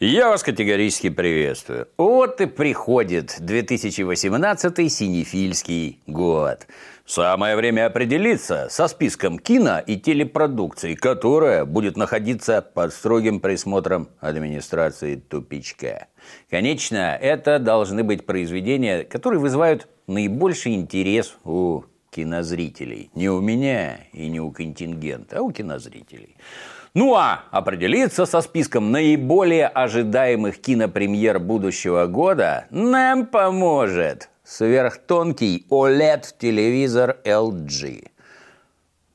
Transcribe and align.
Я 0.00 0.28
вас 0.28 0.44
категорически 0.44 1.08
приветствую. 1.10 1.88
Вот 1.96 2.40
и 2.40 2.46
приходит 2.46 3.34
2018 3.40 4.92
синефильский 4.92 6.00
год. 6.06 6.68
Самое 7.04 7.56
время 7.56 7.86
определиться 7.86 8.68
со 8.70 8.86
списком 8.86 9.40
кино 9.40 9.80
и 9.84 9.96
телепродукции, 9.96 10.94
которая 10.94 11.64
будет 11.64 11.96
находиться 11.96 12.62
под 12.62 12.92
строгим 12.94 13.40
присмотром 13.40 14.08
администрации 14.20 15.16
тупичка. 15.16 16.06
Конечно, 16.48 17.18
это 17.20 17.58
должны 17.58 18.04
быть 18.04 18.24
произведения, 18.24 19.02
которые 19.02 19.40
вызывают 19.40 19.88
наибольший 20.06 20.76
интерес 20.76 21.36
у 21.42 21.82
кинозрителей. 22.12 23.10
Не 23.16 23.30
у 23.30 23.40
меня 23.40 23.98
и 24.12 24.28
не 24.28 24.40
у 24.40 24.52
контингента, 24.52 25.38
а 25.38 25.42
у 25.42 25.50
кинозрителей. 25.50 26.36
Ну 26.94 27.14
а 27.14 27.44
определиться 27.50 28.26
со 28.26 28.40
списком 28.40 28.90
наиболее 28.90 29.68
ожидаемых 29.68 30.60
кинопремьер 30.60 31.38
будущего 31.38 32.06
года 32.06 32.66
нам 32.70 33.26
поможет 33.26 34.30
сверхтонкий 34.42 35.66
OLED-телевизор 35.70 37.18
LG. 37.24 38.08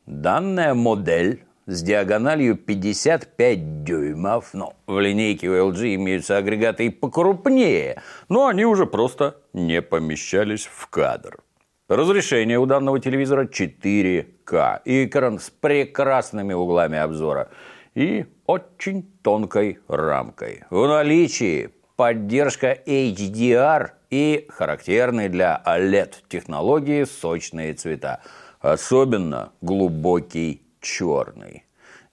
Данная 0.06 0.74
модель 0.74 1.44
с 1.66 1.82
диагональю 1.82 2.56
55 2.56 3.84
дюймов. 3.84 4.54
Но 4.54 4.76
в 4.86 5.00
линейке 5.00 5.50
у 5.50 5.72
LG 5.72 5.96
имеются 5.96 6.38
агрегаты 6.38 6.86
и 6.86 6.90
покрупнее, 6.90 8.02
но 8.30 8.48
они 8.48 8.66
уже 8.66 8.86
просто 8.86 9.38
не 9.54 9.82
помещались 9.82 10.66
в 10.66 10.88
кадр. 10.88 11.40
Разрешение 11.90 12.60
у 12.60 12.66
данного 12.66 12.98
телевизора 13.02 13.44
4К. 13.44 14.80
И 14.86 15.04
экран 15.04 15.38
с 15.38 15.50
прекрасными 15.50 16.54
углами 16.54 16.98
обзора. 16.98 17.50
И 17.94 18.26
очень 18.46 19.04
тонкой 19.22 19.80
рамкой. 19.90 20.64
В 20.70 20.88
наличии 20.88 21.72
поддержка 21.98 22.72
HDR 22.72 23.90
и 24.10 24.48
характерные 24.48 25.28
для 25.28 25.62
OLED-технологии 25.66 27.04
сочные 27.04 27.74
цвета. 27.74 28.22
Особенно 28.62 29.52
глубокий 29.60 30.62
черный. 30.80 31.66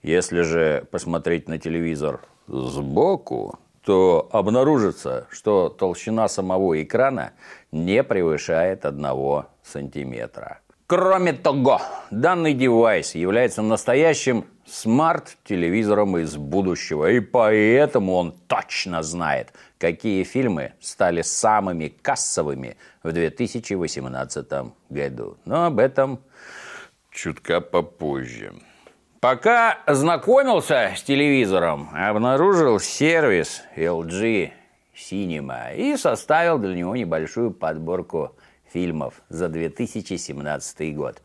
Если 0.03 0.41
же 0.41 0.85
посмотреть 0.91 1.47
на 1.47 1.59
телевизор 1.59 2.19
сбоку, 2.45 3.57
то 3.85 4.27
обнаружится, 4.33 5.27
что 5.31 5.69
толщина 5.69 6.27
самого 6.27 6.83
экрана 6.83 7.31
не 7.71 8.03
превышает 8.03 8.85
1 8.85 9.45
сантиметра. 9.71 10.59
Кроме 10.87 11.33
того, 11.33 11.81
данный 12.11 12.53
девайс 12.53 13.15
является 13.15 13.61
настоящим 13.61 14.45
смарт-телевизором 14.65 16.17
из 16.17 16.35
будущего, 16.35 17.09
и 17.09 17.21
поэтому 17.21 18.13
он 18.15 18.33
точно 18.47 19.01
знает, 19.01 19.53
какие 19.77 20.23
фильмы 20.23 20.73
стали 20.81 21.21
самыми 21.21 21.87
кассовыми 21.87 22.75
в 23.03 23.11
2018 23.13 24.47
году. 24.89 25.37
Но 25.45 25.65
об 25.67 25.79
этом 25.79 26.19
чутка 27.09 27.61
попозже. 27.61 28.53
Пока 29.21 29.77
знакомился 29.87 30.93
с 30.97 31.03
телевизором, 31.03 31.89
обнаружил 31.93 32.79
сервис 32.79 33.63
LG 33.77 34.51
Cinema 34.95 35.75
и 35.75 35.95
составил 35.95 36.57
для 36.57 36.73
него 36.73 36.95
небольшую 36.95 37.51
подборку 37.51 38.35
фильмов 38.71 39.21
за 39.29 39.49
2017 39.49 40.95
год, 40.95 41.21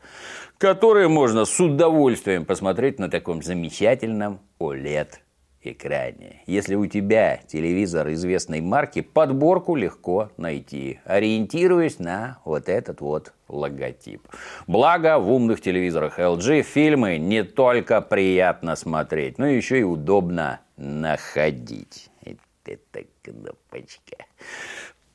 которые 0.57 1.07
можно 1.07 1.45
с 1.45 1.59
удовольствием 1.59 2.45
посмотреть 2.45 2.99
на 2.99 3.09
таком 3.09 3.41
замечательном 3.41 4.39
OLED 4.59 5.09
экране. 5.61 6.41
Если 6.45 6.75
у 6.75 6.85
тебя 6.85 7.39
телевизор 7.47 8.11
известной 8.13 8.61
марки, 8.61 9.01
подборку 9.01 9.75
легко 9.75 10.31
найти, 10.37 10.99
ориентируясь 11.05 11.99
на 11.99 12.39
вот 12.45 12.69
этот 12.69 13.01
вот 13.01 13.33
логотип. 13.47 14.27
Благо, 14.65 15.19
в 15.19 15.31
умных 15.31 15.61
телевизорах 15.61 16.19
LG 16.19 16.61
фильмы 16.63 17.17
не 17.17 17.43
только 17.43 18.01
приятно 18.01 18.75
смотреть, 18.75 19.37
но 19.37 19.47
еще 19.47 19.79
и 19.79 19.83
удобно 19.83 20.61
находить. 20.77 22.09
Это 22.65 23.05
кнопочка. 23.21 24.17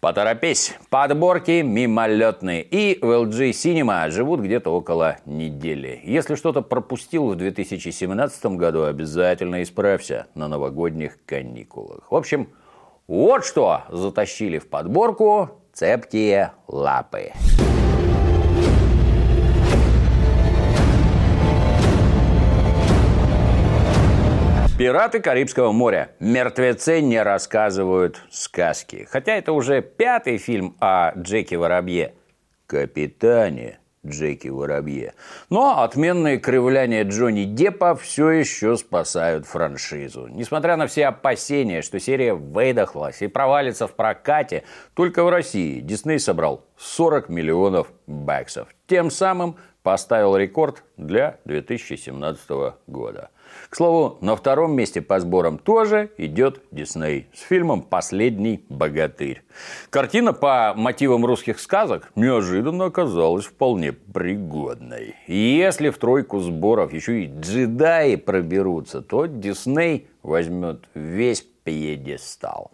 Поторопись, 0.03 0.75
подборки 0.91 1.63
мимолетные. 1.63 2.65
И 2.65 2.99
в 3.01 3.05
LG 3.05 3.51
Cinema 3.51 4.11
живут 4.11 4.41
где-то 4.41 4.71
около 4.71 5.19
недели. 5.27 6.01
Если 6.03 6.35
что-то 6.35 6.61
пропустил 6.61 7.29
в 7.29 7.37
2017 7.37 8.47
году, 8.57 8.83
обязательно 8.83 9.63
исправься 9.63 10.27
на 10.35 10.49
новогодних 10.49 11.25
каникулах. 11.25 12.11
В 12.11 12.17
общем, 12.17 12.49
вот 13.07 13.45
что 13.45 13.83
затащили 13.91 14.59
в 14.59 14.69
подборку 14.69 15.51
цепкие 15.73 16.51
лапы. 16.67 17.31
Пираты 24.83 25.21
Карибского 25.21 25.71
моря. 25.71 26.11
Мертвецы 26.19 27.01
не 27.03 27.23
рассказывают 27.23 28.21
сказки. 28.33 29.07
Хотя 29.09 29.37
это 29.37 29.53
уже 29.53 29.81
пятый 29.81 30.39
фильм 30.39 30.77
о 30.81 31.13
Джеки 31.17 31.55
Воробье. 31.55 32.15
Капитане 32.67 33.79
Джеки 34.05 34.49
Воробье. 34.49 35.15
Но 35.51 35.85
отменные 35.85 36.39
кривляния 36.39 37.05
Джонни 37.05 37.45
Деппа 37.45 37.95
все 37.95 38.31
еще 38.31 38.77
спасают 38.77 39.47
франшизу. 39.47 40.27
Несмотря 40.27 40.77
на 40.77 40.89
все 40.89 41.07
опасения, 41.07 41.81
что 41.83 42.01
серия 42.01 42.35
выдохлась 42.35 43.23
и 43.23 43.29
провалится 43.29 43.87
в 43.87 43.95
прокате, 43.95 44.65
только 44.95 45.23
в 45.23 45.29
России 45.29 45.79
Дисней 45.79 46.19
собрал 46.19 46.67
40 46.77 47.29
миллионов 47.29 47.93
баксов. 48.09 48.67
Тем 48.89 49.13
самым 49.13 49.55
поставил 49.85 50.37
рекорд 50.37 50.83
для 50.97 51.39
2017 51.45 52.75
года. 52.89 53.31
К 53.73 53.77
слову, 53.77 54.19
на 54.21 54.37
втором 54.37 54.77
месте 54.77 55.01
по 55.01 55.19
сборам 55.19 55.57
тоже 55.57 56.11
идет 56.19 56.61
Дисней 56.71 57.29
с 57.33 57.41
фильмом 57.41 57.81
«Последний 57.81 58.67
богатырь». 58.69 59.45
Картина 59.89 60.35
по 60.35 60.75
мотивам 60.77 61.25
русских 61.25 61.59
сказок 61.59 62.13
неожиданно 62.15 62.85
оказалась 62.85 63.47
вполне 63.47 63.95
пригодной. 63.95 65.15
Если 65.27 65.89
в 65.89 65.97
тройку 65.97 66.41
сборов 66.41 66.93
еще 66.93 67.25
и 67.25 67.27
джедаи 67.35 68.17
проберутся, 68.17 69.01
то 69.01 69.25
Дисней 69.25 70.07
возьмет 70.23 70.85
весь 70.93 71.41
пьедестал. 71.41 72.73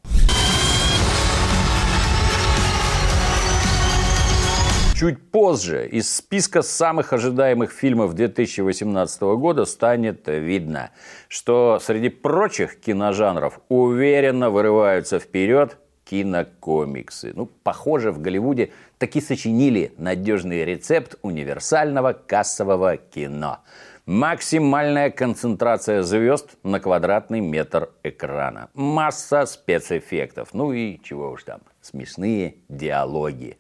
Чуть 4.98 5.30
позже 5.30 5.86
из 5.86 6.12
списка 6.12 6.60
самых 6.60 7.12
ожидаемых 7.12 7.70
фильмов 7.70 8.14
2018 8.14 9.22
года 9.38 9.64
станет 9.64 10.26
видно, 10.26 10.90
что 11.28 11.78
среди 11.80 12.08
прочих 12.08 12.80
киножанров 12.80 13.60
уверенно 13.68 14.50
вырываются 14.50 15.20
вперед 15.20 15.76
кинокомиксы. 16.04 17.32
Ну, 17.32 17.46
похоже, 17.46 18.10
в 18.10 18.20
Голливуде 18.20 18.72
таки 18.98 19.20
сочинили 19.20 19.92
надежный 19.98 20.64
рецепт 20.64 21.14
универсального 21.22 22.12
кассового 22.12 22.96
кино. 22.96 23.58
Максимальная 24.04 25.10
концентрация 25.10 26.02
звезд 26.02 26.56
на 26.64 26.80
квадратный 26.80 27.40
метр 27.40 27.90
экрана. 28.02 28.68
Масса 28.74 29.46
спецэффектов. 29.46 30.54
Ну 30.54 30.72
и 30.72 30.98
чего 31.04 31.30
уж 31.30 31.44
там, 31.44 31.60
смешные 31.82 32.54
диалоги. 32.68 33.58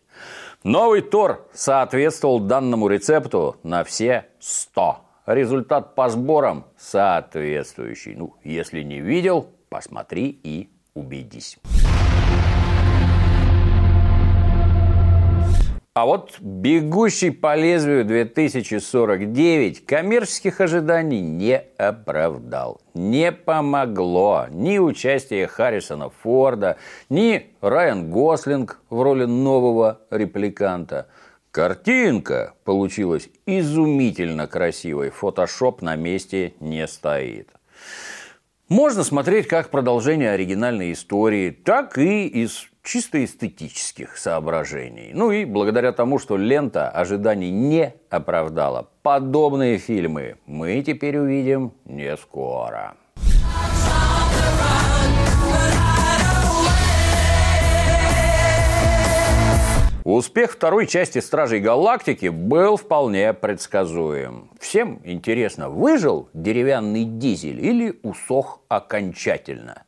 Новый 0.64 1.02
Тор 1.02 1.48
соответствовал 1.52 2.40
данному 2.40 2.88
рецепту 2.88 3.56
на 3.62 3.84
все 3.84 4.26
100. 4.40 4.98
Результат 5.26 5.94
по 5.94 6.08
сборам 6.08 6.64
соответствующий. 6.76 8.16
Ну, 8.16 8.34
если 8.42 8.82
не 8.82 9.00
видел, 9.00 9.50
посмотри 9.68 10.40
и 10.42 10.68
убедись. 10.94 11.58
А 15.98 16.06
вот 16.06 16.36
«Бегущий 16.38 17.30
по 17.30 17.56
лезвию 17.56 18.04
2049» 18.06 19.84
коммерческих 19.84 20.60
ожиданий 20.60 21.20
не 21.20 21.56
оправдал. 21.76 22.80
Не 22.94 23.32
помогло 23.32 24.46
ни 24.48 24.78
участие 24.78 25.48
Харрисона 25.48 26.10
Форда, 26.22 26.76
ни 27.08 27.48
Райан 27.60 28.12
Гослинг 28.12 28.80
в 28.90 29.02
роли 29.02 29.24
нового 29.24 29.98
репликанта. 30.12 31.08
Картинка 31.50 32.54
получилась 32.62 33.28
изумительно 33.44 34.46
красивой, 34.46 35.10
фотошоп 35.10 35.82
на 35.82 35.96
месте 35.96 36.54
не 36.60 36.86
стоит. 36.86 37.48
Можно 38.68 39.02
смотреть 39.02 39.48
как 39.48 39.70
продолжение 39.70 40.30
оригинальной 40.30 40.92
истории, 40.92 41.50
так 41.50 41.98
и 41.98 42.28
из 42.28 42.68
чисто 42.88 43.22
эстетических 43.22 44.16
соображений. 44.16 45.10
Ну 45.12 45.30
и 45.30 45.44
благодаря 45.44 45.92
тому, 45.92 46.18
что 46.18 46.38
лента 46.38 46.88
ожиданий 46.88 47.50
не 47.50 47.94
оправдала, 48.08 48.88
подобные 49.02 49.76
фильмы 49.76 50.36
мы 50.46 50.82
теперь 50.82 51.18
увидим 51.18 51.74
не 51.84 52.16
скоро. 52.16 52.96
Успех 60.04 60.52
второй 60.52 60.86
части 60.86 61.18
«Стражей 61.18 61.60
Галактики» 61.60 62.28
был 62.28 62.78
вполне 62.78 63.34
предсказуем. 63.34 64.50
Всем 64.58 65.02
интересно, 65.04 65.68
выжил 65.68 66.30
деревянный 66.32 67.04
дизель 67.04 67.62
или 67.62 67.98
усох 68.02 68.62
окончательно 68.68 69.82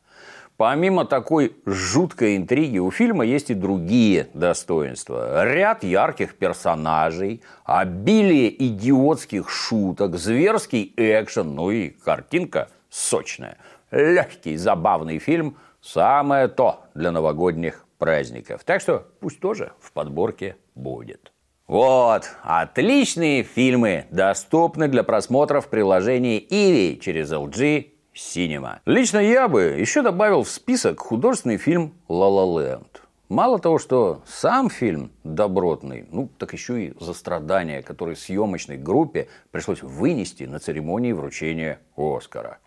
Помимо 0.61 1.05
такой 1.05 1.55
жуткой 1.65 2.37
интриги 2.37 2.77
у 2.77 2.91
фильма 2.91 3.25
есть 3.25 3.49
и 3.49 3.55
другие 3.55 4.27
достоинства. 4.35 5.43
Ряд 5.43 5.83
ярких 5.83 6.35
персонажей, 6.35 7.41
обилие 7.63 8.67
идиотских 8.67 9.49
шуток, 9.49 10.17
зверский 10.17 10.93
экшен, 10.97 11.55
ну 11.55 11.71
и 11.71 11.89
картинка 11.89 12.69
сочная. 12.91 13.57
Легкий, 13.89 14.55
забавный 14.55 15.17
фильм– 15.17 15.57
самое 15.81 16.47
то 16.47 16.81
для 16.93 17.09
новогодних 17.09 17.83
праздников. 17.97 18.63
Так 18.63 18.81
что 18.81 19.07
пусть 19.19 19.39
тоже 19.39 19.71
в 19.79 19.91
подборке 19.91 20.57
будет. 20.75 21.31
Вот, 21.65 22.29
отличные 22.43 23.41
фильмы 23.41 24.05
доступны 24.11 24.87
для 24.87 25.01
просмотра 25.01 25.59
в 25.59 25.69
приложении 25.69 26.37
Иви 26.37 26.99
через 27.01 27.31
LG 27.31 27.87
Cinema. 28.21 28.79
Лично 28.85 29.17
я 29.17 29.47
бы 29.47 29.61
еще 29.61 30.01
добавил 30.01 30.43
в 30.43 30.49
список 30.49 30.99
художественный 30.99 31.57
фильм 31.57 31.93
«Ла 32.07 32.27
Ла 32.27 32.61
Ленд». 32.61 33.01
Мало 33.29 33.59
того, 33.59 33.79
что 33.79 34.21
сам 34.25 34.69
фильм 34.69 35.09
добротный, 35.23 36.05
ну 36.11 36.29
так 36.37 36.53
еще 36.53 36.87
и 36.87 36.93
за 36.99 37.13
страдания, 37.13 37.81
которые 37.81 38.17
съемочной 38.17 38.77
группе 38.77 39.29
пришлось 39.51 39.81
вынести 39.81 40.43
на 40.43 40.59
церемонии 40.59 41.13
вручения 41.13 41.79
Оскара. 41.95 42.59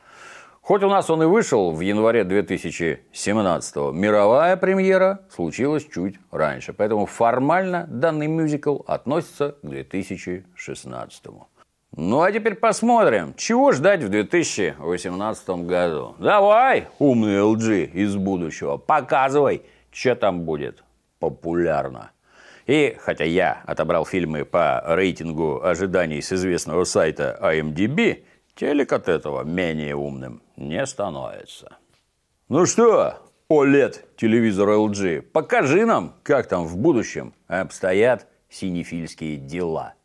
Хоть 0.63 0.83
у 0.83 0.89
нас 0.89 1.11
он 1.11 1.23
и 1.23 1.27
вышел 1.27 1.71
в 1.73 1.81
январе 1.81 2.25
2017 2.25 3.77
мировая 3.93 4.57
премьера 4.57 5.21
случилась 5.29 5.87
чуть 5.87 6.15
раньше. 6.31 6.73
Поэтому 6.73 7.05
формально 7.05 7.87
данный 7.91 8.29
мюзикл 8.29 8.79
относится 8.87 9.57
к 9.63 9.67
2016. 9.69 11.25
Ну 11.97 12.23
а 12.23 12.33
теперь 12.33 12.57
посмотрим, 12.57 13.35
чего 13.37 13.71
ждать 13.71 14.03
в 14.03 14.09
2018 14.09 15.49
году. 15.65 16.17
Давай, 16.19 16.89
умный 16.99 17.37
LG 17.37 17.93
из 17.93 18.17
будущего, 18.17 18.79
показывай, 18.79 19.63
что 19.93 20.17
там 20.17 20.41
будет 20.41 20.83
популярно. 21.21 22.11
И 22.67 22.97
хотя 22.99 23.25
я 23.25 23.63
отобрал 23.65 24.05
фильмы 24.05 24.45
по 24.45 24.83
рейтингу 24.85 25.63
ожиданий 25.63 26.21
с 26.21 26.33
известного 26.33 26.83
сайта 26.83 27.39
IMDb, 27.41 28.25
телек 28.57 28.93
от 28.93 29.09
этого 29.09 29.45
менее 29.45 29.95
умным 29.95 30.43
не 30.57 30.85
становится. 30.87 31.77
Ну 32.49 32.67
что, 32.67 33.19
OLED 33.49 34.01
телевизор 34.17 34.69
LG, 34.71 35.23
покажи 35.23 35.87
нам, 35.87 36.15
как 36.25 36.49
там 36.49 36.67
в 36.67 36.77
будущем 36.77 37.35
обстоят 37.47 38.27
синефильские 38.49 39.37
дела– 39.37 39.95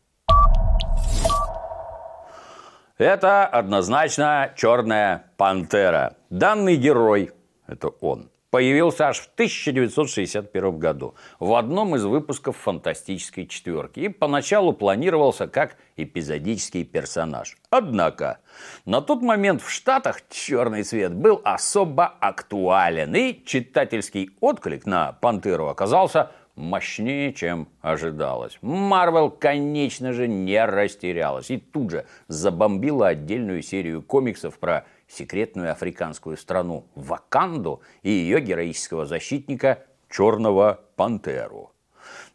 это 3.00 3.46
однозначно 3.46 4.52
черная 4.56 5.24
пантера. 5.36 6.16
Данный 6.28 6.76
герой, 6.76 7.32
это 7.66 7.88
он, 7.88 8.30
появился 8.50 9.08
аж 9.08 9.20
в 9.20 9.30
1961 9.34 10.78
году 10.78 11.14
в 11.38 11.54
одном 11.54 11.96
из 11.96 12.04
выпусков 12.04 12.56
«Фантастической 12.58 13.46
четверки» 13.46 14.00
и 14.00 14.08
поначалу 14.08 14.72
планировался 14.72 15.48
как 15.48 15.76
эпизодический 15.96 16.84
персонаж. 16.84 17.56
Однако 17.70 18.40
на 18.84 19.00
тот 19.00 19.22
момент 19.22 19.62
в 19.62 19.70
Штатах 19.70 20.20
черный 20.28 20.82
цвет 20.82 21.14
был 21.14 21.40
особо 21.44 22.06
актуален, 22.06 23.14
и 23.14 23.42
читательский 23.44 24.30
отклик 24.40 24.84
на 24.84 25.12
«Пантеру» 25.12 25.68
оказался 25.68 26.32
мощнее, 26.54 27.32
чем 27.32 27.68
ожидалось. 27.80 28.58
Марвел, 28.62 29.30
конечно 29.30 30.12
же, 30.12 30.28
не 30.28 30.64
растерялась 30.64 31.50
и 31.50 31.58
тут 31.58 31.90
же 31.90 32.06
забомбила 32.28 33.08
отдельную 33.08 33.62
серию 33.62 34.02
комиксов 34.02 34.58
про 34.58 34.86
секретную 35.08 35.72
африканскую 35.72 36.36
страну 36.36 36.86
Ваканду 36.94 37.82
и 38.02 38.10
ее 38.10 38.40
героического 38.40 39.06
защитника 39.06 39.84
Черного 40.08 40.80
Пантеру. 40.96 41.72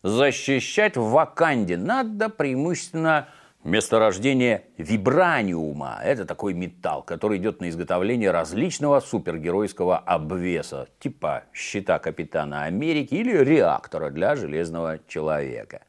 Защищать 0.03 0.97
в 0.97 1.09
Ваканде 1.09 1.77
надо 1.77 2.29
преимущественно 2.29 3.27
Месторождение 3.65 4.65
вибраниума– 4.77 5.99
это 6.03 6.25
такой 6.25 6.53
металл, 6.53 7.01
который 7.01 7.39
идет 7.39 7.61
на 7.61 7.69
изготовление 7.69 8.29
различного 8.29 8.99
супергеройского 8.99 9.97
обвеса, 9.97 10.87
типа 10.99 11.45
щита 11.51 11.97
Капитана 11.97 12.65
Америки 12.65 13.15
или 13.15 13.35
реактора 13.35 14.11
для 14.11 14.35
Железного 14.35 14.99
Человека. 15.07 15.81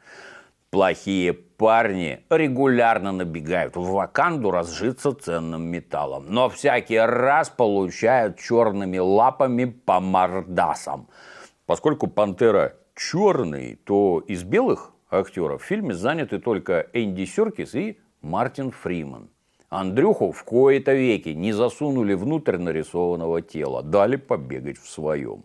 Плохие 0.70 1.34
парни 1.34 2.24
регулярно 2.30 3.12
набегают 3.12 3.76
в 3.76 3.90
Ваканду 3.90 4.50
разжиться 4.50 5.12
ценным 5.12 5.66
металлом, 5.66 6.24
но 6.30 6.48
всякий 6.48 6.96
раз 6.98 7.50
получают 7.50 8.38
черными 8.38 8.96
лапами 8.96 9.66
по 9.66 10.00
мордасам. 10.00 11.08
Поскольку 11.66 12.06
пантера 12.06 12.72
черный, 12.94 13.74
то 13.84 14.20
из 14.20 14.44
белых 14.44 14.92
актеров. 15.18 15.62
В 15.62 15.66
фильме 15.66 15.94
заняты 15.94 16.38
только 16.38 16.86
Энди 16.92 17.24
Серкис 17.24 17.74
и 17.74 17.98
Мартин 18.22 18.70
Фриман. 18.70 19.28
Андрюху 19.68 20.30
в 20.30 20.44
кои-то 20.44 20.94
веки 20.94 21.30
не 21.30 21.52
засунули 21.52 22.14
внутрь 22.14 22.56
нарисованного 22.56 23.42
тела, 23.42 23.82
дали 23.82 24.16
побегать 24.16 24.78
в 24.78 24.88
своем. 24.88 25.44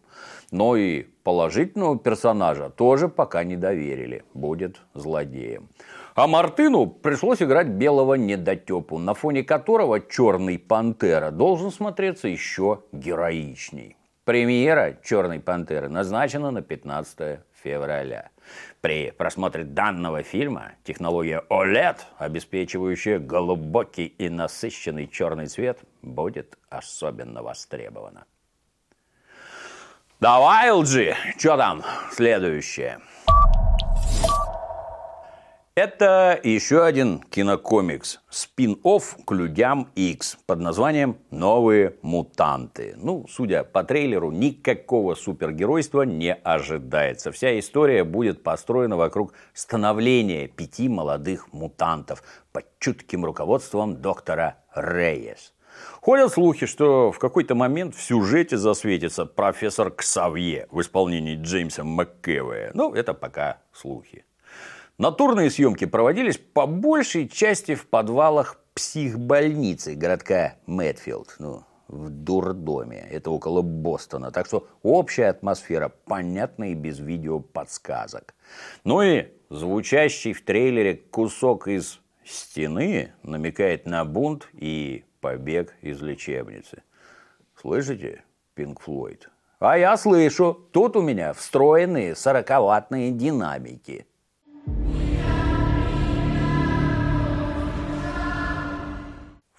Но 0.52 0.76
и 0.76 1.04
положительного 1.24 1.98
персонажа 1.98 2.70
тоже 2.70 3.08
пока 3.10 3.44
не 3.44 3.56
доверили, 3.56 4.24
будет 4.34 4.82
злодеем. 4.94 5.70
А 6.14 6.28
Мартыну 6.28 6.88
пришлось 6.88 7.42
играть 7.42 7.68
белого 7.68 8.14
недотепу, 8.14 9.00
на 9.00 9.14
фоне 9.14 9.44
которого 9.44 10.00
черный 10.00 10.60
пантера 10.60 11.32
должен 11.32 11.72
смотреться 11.72 12.28
еще 12.28 12.82
героичней. 12.92 13.96
Премьера 14.24 15.00
«Черной 15.04 15.40
пантеры» 15.40 15.90
назначена 15.90 16.52
на 16.52 16.62
15 16.62 17.40
февраля. 17.64 18.30
При 18.82 19.12
просмотре 19.12 19.64
данного 19.64 20.24
фильма 20.24 20.74
технология 20.84 21.44
OLED, 21.50 21.98
обеспечивающая 22.18 23.20
глубокий 23.20 24.08
и 24.08 24.30
насыщенный 24.30 25.08
черный 25.08 25.48
цвет, 25.48 25.80
будет 26.02 26.58
особенно 26.70 27.44
востребована. 27.44 28.26
Давай, 30.20 30.70
LG, 30.70 31.16
что 31.38 31.58
там 31.58 31.84
следующее? 32.12 33.00
Это 35.74 36.38
еще 36.44 36.84
один 36.84 37.20
кинокомикс, 37.20 38.20
спин-офф 38.30 39.16
к 39.26 39.32
«Людям 39.32 39.88
X» 39.96 40.38
под 40.46 40.60
названием 40.60 41.18
«Новые 41.32 41.96
мутанты». 42.02 42.94
Ну, 42.98 43.26
судя 43.30 43.64
по 43.64 43.86
трейлеру, 43.86 44.32
никакого 44.32 45.16
супергеройства 45.16 46.02
не 46.02 46.34
ожидается. 46.34 47.32
Вся 47.32 47.58
история 47.58 48.04
будет 48.04 48.44
построена 48.44 48.98
вокруг 48.98 49.32
становления 49.54 50.50
пяти 50.50 50.90
молодых 50.90 51.54
мутантов 51.54 52.22
под 52.52 52.66
чутким 52.80 53.24
руководством 53.24 54.02
доктора 54.02 54.58
Рейес. 54.76 55.54
Ходят 56.02 56.34
слухи, 56.34 56.66
что 56.66 57.14
в 57.14 57.20
какой-то 57.20 57.56
момент 57.56 57.96
в 57.96 58.02
сюжете 58.02 58.58
засветится 58.58 59.26
профессор 59.26 59.90
Ксавье 59.90 60.68
в 60.70 60.82
исполнении 60.82 61.42
Джеймса 61.42 61.86
МакКевая. 61.86 62.72
Ну, 62.74 62.94
это 62.94 63.14
пока 63.14 63.60
слухи. 63.72 64.26
Натурные 65.02 65.50
съемки 65.50 65.86
проводились 65.86 66.38
по 66.38 66.68
большей 66.68 67.28
части 67.28 67.74
в 67.74 67.88
подвалах 67.88 68.60
психбольницы 68.76 69.96
городка 69.96 70.58
Мэтфилд, 70.68 71.38
ну, 71.40 71.64
в 71.88 72.12
дурдоме. 72.12 73.08
Это 73.10 73.32
около 73.32 73.64
Бостона. 73.64 74.30
Так 74.30 74.46
что 74.46 74.68
общая 74.84 75.30
атмосфера 75.30 75.92
понятна 76.06 76.70
и 76.70 76.76
без 76.76 77.00
видео 77.00 77.40
подсказок. 77.40 78.36
Ну 78.84 79.02
и 79.02 79.30
звучащий 79.50 80.34
в 80.34 80.46
трейлере 80.46 80.98
кусок 80.98 81.68
из 81.68 82.00
стены 82.24 83.12
намекает 83.24 83.88
на 83.88 84.06
бунт 84.06 84.50
и 84.54 85.04
побег 85.20 85.74
из 85.82 86.00
лечебницы. 86.00 86.84
Слышите, 87.60 88.24
Пинк 88.54 88.82
Флойд? 88.82 89.32
А 89.58 89.80
я 89.80 89.98
слышу, 89.98 90.68
тут 90.72 90.96
у 90.96 91.02
меня 91.02 91.34
встроенные 91.34 92.16
сороковатные 92.16 93.10
динамики– 93.10 94.06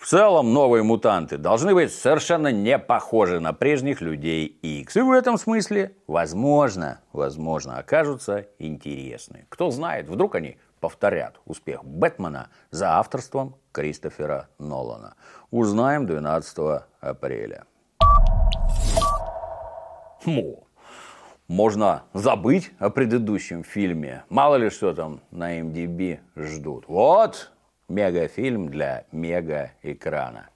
в 0.02 0.06
целом 0.06 0.52
новые 0.52 0.82
мутанты 0.82 1.38
должны 1.38 1.74
быть 1.74 1.94
совершенно 1.94 2.48
не 2.48 2.76
похожи 2.76 3.38
на 3.38 3.52
прежних 3.52 4.00
людей 4.00 4.46
X. 4.46 4.96
И 4.96 5.00
в 5.00 5.12
этом 5.12 5.38
смысле, 5.38 5.94
возможно, 6.08 7.00
возможно, 7.12 7.78
окажутся 7.78 8.48
интересны. 8.58 9.46
Кто 9.48 9.70
знает, 9.70 10.08
вдруг 10.08 10.34
они 10.34 10.56
повторят 10.80 11.38
успех 11.44 11.84
Бэтмена 11.84 12.48
за 12.72 12.98
авторством 12.98 13.54
Кристофера 13.70 14.48
Нолана. 14.58 15.14
Узнаем 15.52 16.04
12 16.04 16.82
апреля. 17.00 17.62
Му. 20.24 20.66
можно 21.46 22.02
забыть 22.12 22.72
о 22.80 22.90
предыдущем 22.90 23.62
фильме. 23.62 24.24
Мало 24.28 24.56
ли 24.56 24.68
что 24.68 24.94
там 24.94 25.20
на 25.30 25.60
MDB 25.60 26.18
ждут. 26.34 26.86
Вот 26.88 27.52
мегафильм 27.88 28.68
для 28.68 29.06
мега-экрана. 29.12 30.50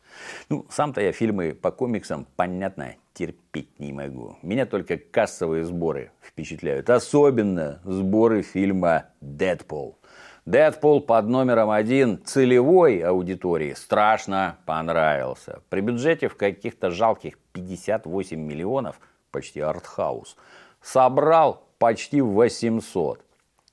Ну, 0.49 0.67
сам-то 0.71 1.01
я 1.01 1.13
фильмы 1.13 1.55
по 1.55 1.71
комиксам, 1.71 2.27
понятно, 2.37 2.95
терпеть 3.13 3.79
не 3.79 3.93
могу. 3.93 4.37
Меня 4.43 4.67
только 4.67 4.97
кассовые 4.97 5.65
сборы 5.65 6.11
впечатляют. 6.23 6.91
Особенно 6.91 7.81
сборы 7.85 8.43
фильма 8.43 9.07
«Дэдпул». 9.21 9.99
Дэдпул 10.45 11.01
под 11.01 11.27
номером 11.27 11.71
один 11.71 12.23
целевой 12.25 13.01
аудитории 13.01 13.73
страшно 13.73 14.59
понравился. 14.65 15.61
При 15.71 15.81
бюджете 15.81 16.29
в 16.29 16.37
каких-то 16.37 16.91
жалких 16.91 17.37
58 17.53 18.39
миллионов, 18.39 19.01
почти 19.33 19.61
артхаус, 19.61 20.37
собрал 20.81 21.67
почти 21.79 22.21
800. 22.21 23.26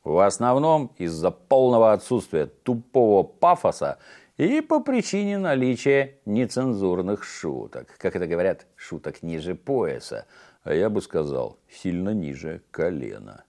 В 0.04 0.20
основном 0.20 0.92
из-за 0.98 1.32
полного 1.32 1.94
отсутствия 1.94 2.46
тупого 2.46 3.24
пафоса 3.24 4.00
и 4.36 4.60
по 4.60 4.82
причине 4.82 5.38
наличия 5.38 6.18
нецензурных 6.26 7.24
шуток. 7.24 7.96
Как 7.98 8.16
это 8.16 8.28
говорят, 8.28 8.66
шуток 8.76 9.24
ниже 9.24 9.56
пояса, 9.56 10.26
а 10.64 10.74
я 10.74 10.90
бы 10.90 11.02
сказал, 11.02 11.58
сильно 11.72 12.10
ниже 12.10 12.62
колена. 12.72 13.46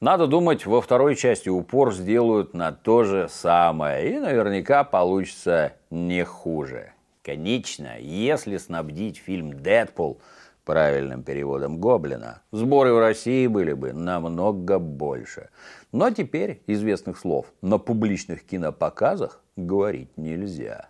Надо 0.00 0.26
думать, 0.26 0.66
во 0.66 0.82
второй 0.82 1.16
части 1.16 1.48
упор 1.48 1.94
сделают 1.94 2.52
на 2.52 2.72
то 2.72 3.04
же 3.04 3.28
самое, 3.30 4.14
и 4.14 4.18
наверняка 4.18 4.84
получится 4.84 5.72
не 5.88 6.24
хуже. 6.24 6.92
Конечно, 7.22 7.98
если 7.98 8.58
снабдить 8.58 9.16
фильм 9.16 9.54
«Дэдпул» 9.62 10.20
правильным 10.66 11.22
переводом 11.22 11.80
«Гоблина», 11.80 12.42
сборы 12.50 12.92
в 12.92 12.98
России 12.98 13.46
были 13.46 13.72
бы 13.72 13.94
намного 13.94 14.78
больше. 14.78 15.48
Но 15.92 16.10
теперь 16.10 16.60
известных 16.66 17.18
слов 17.18 17.46
на 17.62 17.78
публичных 17.78 18.44
кинопоказах 18.44 19.40
говорить 19.56 20.10
нельзя. 20.18 20.88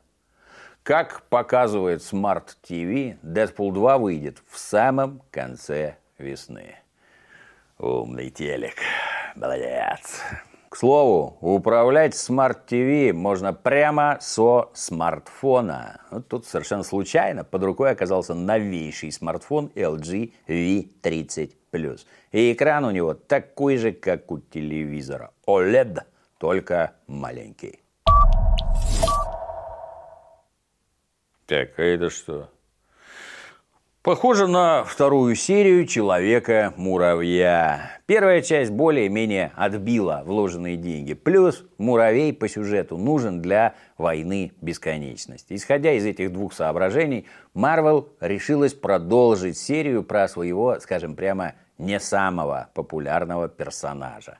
Как 0.82 1.22
показывает 1.28 2.00
Smart 2.00 2.56
TV, 2.68 3.18
Дэдпул 3.22 3.70
2 3.72 3.98
выйдет 3.98 4.38
в 4.48 4.58
самом 4.58 5.20
конце 5.30 5.96
весны. 6.18 6.76
Умный 7.78 8.30
телек. 8.30 8.76
Молодец. 9.34 10.22
К 10.68 10.76
слову, 10.76 11.38
управлять 11.40 12.14
Smart 12.14 12.66
TV 12.68 13.12
можно 13.12 13.52
прямо 13.52 14.18
со 14.20 14.70
смартфона. 14.74 16.00
Вот 16.10 16.26
тут 16.28 16.44
совершенно 16.44 16.82
случайно 16.82 17.44
под 17.44 17.62
рукой 17.62 17.90
оказался 17.90 18.34
новейший 18.34 19.12
смартфон 19.12 19.70
LG 19.76 20.32
V30 20.48 21.52
И 22.32 22.52
экран 22.52 22.84
у 22.84 22.90
него 22.90 23.14
такой 23.14 23.76
же, 23.76 23.92
как 23.92 24.30
у 24.32 24.40
телевизора. 24.40 25.30
OLED, 25.46 26.00
только 26.38 26.94
маленький. 27.06 27.80
Так, 31.46 31.78
а 31.78 31.82
это 31.82 32.10
что? 32.10 32.50
Похоже 34.06 34.46
на 34.46 34.84
вторую 34.84 35.34
серию 35.34 35.84
Человека-муравья. 35.84 37.90
Первая 38.06 38.40
часть 38.40 38.70
более-менее 38.70 39.50
отбила 39.56 40.22
вложенные 40.24 40.76
деньги. 40.76 41.14
Плюс 41.14 41.64
муравей 41.76 42.32
по 42.32 42.48
сюжету 42.48 42.98
нужен 42.98 43.42
для 43.42 43.74
войны 43.98 44.52
бесконечности. 44.60 45.54
Исходя 45.54 45.90
из 45.90 46.06
этих 46.06 46.32
двух 46.32 46.52
соображений, 46.52 47.26
Марвел 47.52 48.10
решилась 48.20 48.74
продолжить 48.74 49.58
серию 49.58 50.04
про 50.04 50.28
своего, 50.28 50.78
скажем 50.78 51.16
прямо, 51.16 51.54
не 51.76 51.98
самого 51.98 52.68
популярного 52.74 53.48
персонажа. 53.48 54.38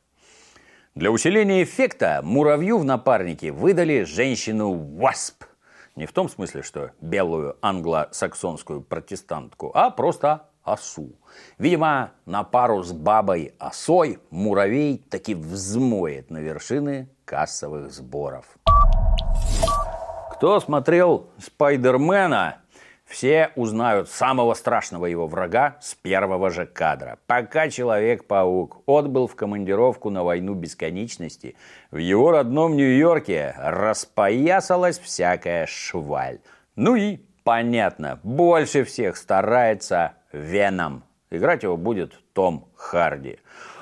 Для 0.95 1.11
усиления 1.11 1.65
эффекта 1.65 2.21
муравью 2.23 2.79
в 2.79 2.85
напарнике 2.85 3.51
выдали 3.51 4.05
женщину 4.05 4.75
Васп– 4.75 5.43
не 5.97 6.07
в 6.07 6.13
том 6.13 6.29
смысле, 6.29 6.63
что 6.63 6.93
белую 7.01 7.57
англосаксонскую 7.63 8.83
протестантку, 8.83 9.71
а 9.75 9.91
просто 9.91 10.43
осу. 10.63 11.13
Видимо, 11.59 12.13
на 12.27 12.45
пару 12.45 12.83
с 12.83 12.93
бабой 12.93 13.55
осой 13.59 14.19
муравей 14.31 14.99
таки 14.99 15.35
взмоет 15.35 16.31
на 16.31 16.39
вершины 16.39 17.09
кассовых 17.25 17.91
сборов. 17.91 18.45
Кто 20.33 20.61
смотрел 20.61 21.31
«Спайдермена», 21.39 22.59
все 23.07 23.53
узнают 23.55 24.11
самого 24.11 24.55
страшного 24.55 25.07
его 25.07 25.27
врага 25.27 25.77
с 25.81 25.95
первого 25.95 26.51
же 26.51 26.67
кадра. 26.67 27.19
Пока 27.27 27.71
Человек-паук 27.71 28.83
отбыл 28.87 29.29
в 29.29 29.37
командировку 29.37 30.11
на 30.11 30.25
войну 30.25 30.55
бесконечности, 30.55 31.57
в 31.91 31.99
его 31.99 32.33
родном 32.33 32.77
Нью-Йорке 32.77 33.55
распоясалась 33.59 34.99
всякая 34.99 35.67
шваль. 35.67 36.41
Ну 36.75 36.97
и, 36.97 37.19
понятно, 37.45 38.19
больше 38.25 38.85
всех 38.85 39.17
старается 39.17 40.15
Веном. 40.33 41.05
Играть 41.31 41.63
его 41.63 41.77
будет 41.77 42.19
Том 42.33 42.69
Харди. 42.75 43.39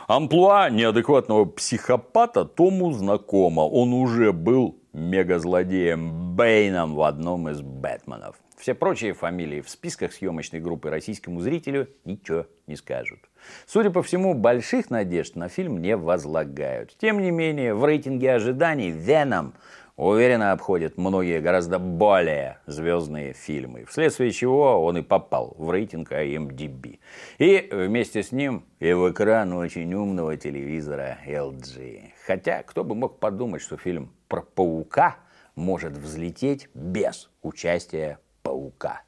Амплуа 0.06 0.68
неадекватного 0.68 1.46
психопата 1.46 2.44
Тому 2.44 2.92
знакомо. 2.92 3.62
Он 3.62 3.94
уже 3.94 4.32
был 4.32 4.78
мегазлодеем 4.92 6.34
Бэйном 6.36 6.94
в 6.94 7.02
одном 7.02 7.48
из 7.48 7.62
Бэтменов. 7.62 8.36
Все 8.56 8.74
прочие 8.74 9.12
фамилии 9.12 9.60
в 9.60 9.68
списках 9.68 10.12
съемочной 10.12 10.60
группы 10.60 10.88
российскому 10.88 11.40
зрителю 11.40 11.88
ничего 12.04 12.46
не 12.66 12.76
скажут. 12.76 13.20
Судя 13.66 13.90
по 13.90 14.02
всему, 14.02 14.34
больших 14.34 14.90
надежд 14.90 15.36
на 15.36 15.48
фильм 15.48 15.80
не 15.80 15.96
возлагают. 15.96 16.96
Тем 16.98 17.20
не 17.20 17.30
менее, 17.30 17.74
в 17.74 17.84
рейтинге 17.84 18.34
ожиданий 18.34 18.90
«Веном» 18.90 19.54
уверенно 19.96 20.52
обходит 20.52 20.96
многие 20.96 21.40
гораздо 21.40 21.78
более 21.78 22.58
звездные 22.66 23.32
фильмы, 23.32 23.84
вследствие 23.84 24.32
чего 24.32 24.84
он 24.84 24.98
и 24.98 25.02
попал 25.02 25.54
в 25.58 25.70
рейтинг 25.70 26.12
IMDb. 26.12 26.98
И 27.38 27.68
вместе 27.70 28.22
с 28.22 28.32
ним 28.32 28.64
и 28.80 28.92
в 28.92 29.10
экран 29.10 29.52
очень 29.52 29.92
умного 29.94 30.36
телевизора 30.36 31.18
LG. 31.26 32.12
Хотя, 32.26 32.62
кто 32.62 32.82
бы 32.82 32.94
мог 32.94 33.18
подумать, 33.18 33.62
что 33.62 33.76
фильм 33.76 34.12
про 34.28 34.42
паука 34.42 35.16
может 35.54 35.92
взлететь 35.92 36.68
без 36.74 37.30
участия 37.42 38.18
паука. 38.44 39.02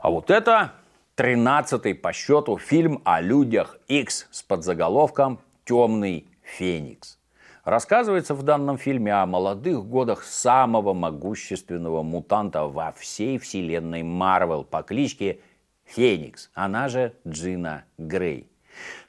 А 0.00 0.10
вот 0.10 0.30
это 0.30 0.72
тринадцатый 1.16 1.94
по 1.94 2.12
счету 2.12 2.56
фильм 2.56 3.02
о 3.04 3.20
людях 3.20 3.76
X 3.88 4.28
с 4.30 4.42
подзаголовком 4.42 5.40
«Темный 5.64 6.26
Феникс». 6.42 7.18
Рассказывается 7.64 8.34
в 8.34 8.42
данном 8.44 8.78
фильме 8.78 9.12
о 9.12 9.26
молодых 9.26 9.84
годах 9.86 10.22
самого 10.22 10.94
могущественного 10.94 12.02
мутанта 12.02 12.64
во 12.64 12.92
всей 12.92 13.38
вселенной 13.38 14.02
Марвел 14.02 14.64
по 14.64 14.82
кличке 14.82 15.40
Феникс, 15.84 16.50
она 16.54 16.88
же 16.88 17.12
Джина 17.26 17.84
Грей. 17.98 18.48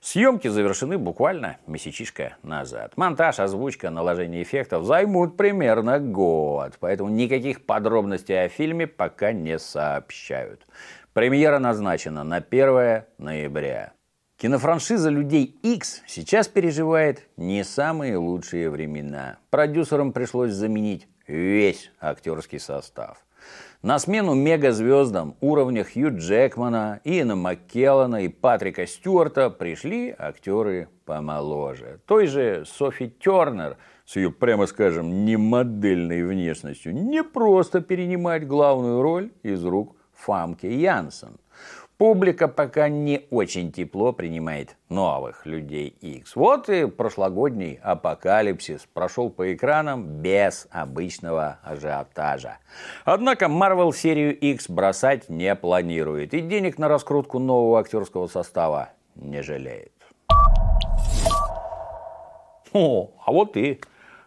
Съемки 0.02 0.48
завершены 0.48 0.98
буквально 0.98 1.58
месячишка 1.68 2.38
назад. 2.44 2.94
Монтаж, 2.96 3.40
озвучка, 3.40 3.90
наложение 3.90 4.44
эффектов 4.44 4.86
займут 4.86 5.38
примерно 5.38 6.00
год, 6.00 6.74
поэтому 6.80 7.10
никаких 7.10 7.66
подробностей 7.66 8.46
о 8.46 8.50
фильме 8.50 8.88
пока 8.88 9.32
не 9.34 9.60
сообщают. 9.60 10.66
Премьера 11.14 11.60
назначена 11.60 12.24
на 12.24 12.38
1 12.38 13.04
ноября. 13.18 13.94
Кинофраншиза 14.38 15.10
«Людей 15.10 15.60
X 15.64 16.02
сейчас 16.08 16.48
переживает 16.48 17.28
не 17.36 17.66
самые 17.66 18.16
лучшие 18.16 18.70
времена. 18.70 19.38
Продюсерам 19.50 20.14
пришлось 20.14 20.52
заменить 20.52 21.10
весь 21.28 21.92
актерский 22.00 22.60
состав. 22.60 23.26
На 23.82 23.98
смену 23.98 24.36
мегазвездам 24.36 25.36
уровня 25.40 25.86
Хью 25.86 26.10
Джекмана, 26.14 27.00
Иэна 27.06 27.38
Маккеллана 27.38 28.26
и 28.26 28.28
Патрика 28.28 28.86
Стюарта 28.86 29.50
пришли 29.50 30.14
актеры 30.20 30.90
помоложе. 31.06 32.02
Той 32.06 32.28
же 32.28 32.66
Софи 32.66 33.10
Тернер 33.10 33.78
с 34.06 34.18
ее, 34.18 34.32
прямо 34.32 34.66
скажем, 34.66 35.24
немодельной 35.24 36.24
внешностью 36.24 36.94
не 36.94 37.24
просто 37.24 37.80
перенимать 37.80 38.46
главную 38.46 39.02
роль 39.02 39.32
из 39.44 39.64
рук 39.64 39.96
Фамки 40.14 40.66
Янсен– 40.66 41.38
Публика 42.00 42.48
пока 42.48 42.88
не 42.88 43.28
очень 43.30 43.74
тепло 43.74 44.14
принимает 44.14 44.78
новых 44.88 45.46
людей 45.46 45.90
X. 46.00 46.38
Вот 46.38 46.70
и 46.70 46.86
прошлогодний 46.86 47.78
апокалипсис 47.84 48.88
прошел 48.94 49.30
по 49.30 49.54
экранам 49.54 50.22
без 50.22 50.70
обычного 50.72 51.60
ажиотажа. 51.62 52.60
Однако 53.04 53.48
Marvel 53.48 53.92
серию 53.92 54.34
X 54.34 54.70
бросать 54.70 55.28
не 55.28 55.54
планирует 55.56 56.34
и 56.34 56.40
денег 56.40 56.78
на 56.78 56.88
раскрутку 56.88 57.38
нового 57.38 57.82
актерского 57.82 58.28
состава 58.28 58.92
не 59.16 59.44
жалеет. 59.44 59.92
О, 62.72 63.12
а 63.26 63.32
вот 63.34 63.58
и 63.58 63.82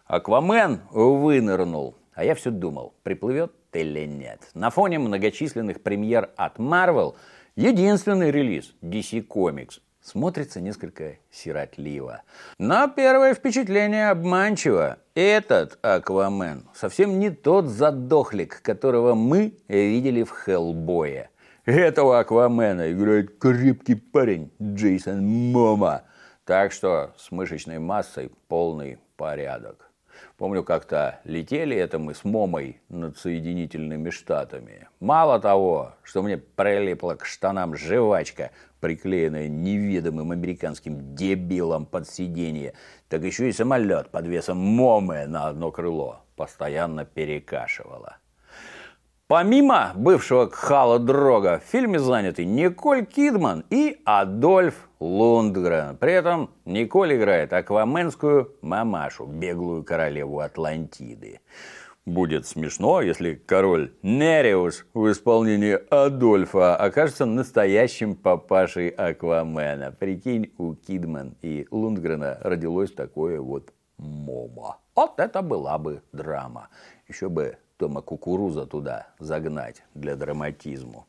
Аквамен 0.05 0.81
вынырнул. 0.91 1.95
А 2.13 2.23
я 2.23 2.35
все 2.35 2.51
думал, 2.51 2.93
приплывет 3.01 3.51
или 3.71 4.05
нет. 4.05 4.41
На 4.53 4.69
фоне 4.69 4.99
многочисленных 4.99 5.81
премьер 5.81 6.29
от 6.37 6.59
Marvel– 6.59 7.15
Единственный 7.55 8.31
релиз 8.31 8.73
DC 8.81 9.27
Comics 9.27 9.79
смотрится 10.01 10.59
несколько 10.59 11.17
сиротливо. 11.29 12.23
Но 12.57 12.87
первое 12.87 13.35
впечатление 13.35 14.09
обманчиво. 14.09 14.97
Этот 15.13 15.77
Аквамен 15.83 16.67
совсем 16.73 17.19
не 17.19 17.29
тот 17.29 17.67
задохлик, 17.67 18.59
которого 18.63 19.13
мы 19.13 19.55
видели 19.67 20.23
в 20.23 20.31
Хеллбое. 20.31 21.29
Этого 21.65 22.17
Аквамена 22.17 22.91
играет 22.91 23.37
крепкий 23.37 23.93
парень 23.93 24.51
Джейсон 24.59 25.23
Мома. 25.23 26.05
Так 26.45 26.71
что 26.71 27.13
с 27.17 27.29
мышечной 27.29 27.77
массой 27.77 28.31
полный 28.47 28.97
порядок. 29.15 29.92
Помню, 30.37 30.63
как-то 30.63 31.19
летели 31.25 31.77
это 31.77 31.99
мы 31.99 32.15
с 32.15 32.23
Момой 32.23 32.81
над 32.89 33.17
Соединительными 33.17 34.09
Штатами. 34.09 34.87
Мало 34.99 35.39
того, 35.39 35.93
что 36.01 36.23
мне 36.23 36.37
прилипла 36.37 37.13
к 37.13 37.25
штанам 37.25 37.75
жвачка, 37.75 38.51
приклеенная 38.79 39.47
неведомым 39.47 40.31
американским 40.31 41.15
дебилом 41.15 41.85
под 41.85 42.09
сиденье, 42.09 42.73
так 43.09 43.23
еще 43.23 43.47
и 43.47 43.53
самолет 43.53 44.09
под 44.09 44.25
весом 44.25 44.57
Момы 44.57 45.27
на 45.27 45.47
одно 45.47 45.71
крыло 45.71 46.23
постоянно 46.35 47.05
перекашивало. 47.05 48.17
Помимо 49.33 49.93
бывшего 49.95 50.45
Кхала 50.45 50.99
Дрога, 50.99 51.57
в 51.57 51.67
фильме 51.67 51.97
заняты 51.97 52.45
Николь 52.45 53.03
Кидман 53.03 53.65
и 53.71 53.99
Адольф 54.05 54.75
Лундгрен. 54.99 55.97
При 55.97 56.13
этом 56.13 56.51
Николь 56.65 57.15
играет 57.15 57.51
акваменскую 57.51 58.53
мамашу, 58.61 59.25
беглую 59.25 59.83
королеву 59.83 60.39
Атлантиды. 60.39 61.39
Будет 62.05 62.45
смешно, 62.45 63.01
если 63.01 63.33
король 63.33 63.95
Нериус 64.03 64.85
в 64.93 65.11
исполнении 65.11 65.79
Адольфа 65.89 66.75
окажется 66.75 67.25
настоящим 67.25 68.15
папашей 68.15 68.89
Аквамена. 68.89 69.95
Прикинь, 69.99 70.53
у 70.59 70.75
Кидман 70.75 71.37
и 71.41 71.65
Лундгрена 71.71 72.37
родилось 72.43 72.91
такое 72.91 73.41
вот 73.41 73.73
мома. 73.97 74.77
Вот 74.93 75.19
это 75.19 75.41
была 75.41 75.79
бы 75.79 76.03
драма. 76.11 76.67
Еще 77.07 77.29
бы 77.29 77.57
Тома 77.83 78.01
Кукуруза 78.01 78.65
туда 78.65 79.07
загнать 79.19 79.83
для 79.93 80.15
драматизму. 80.15 81.05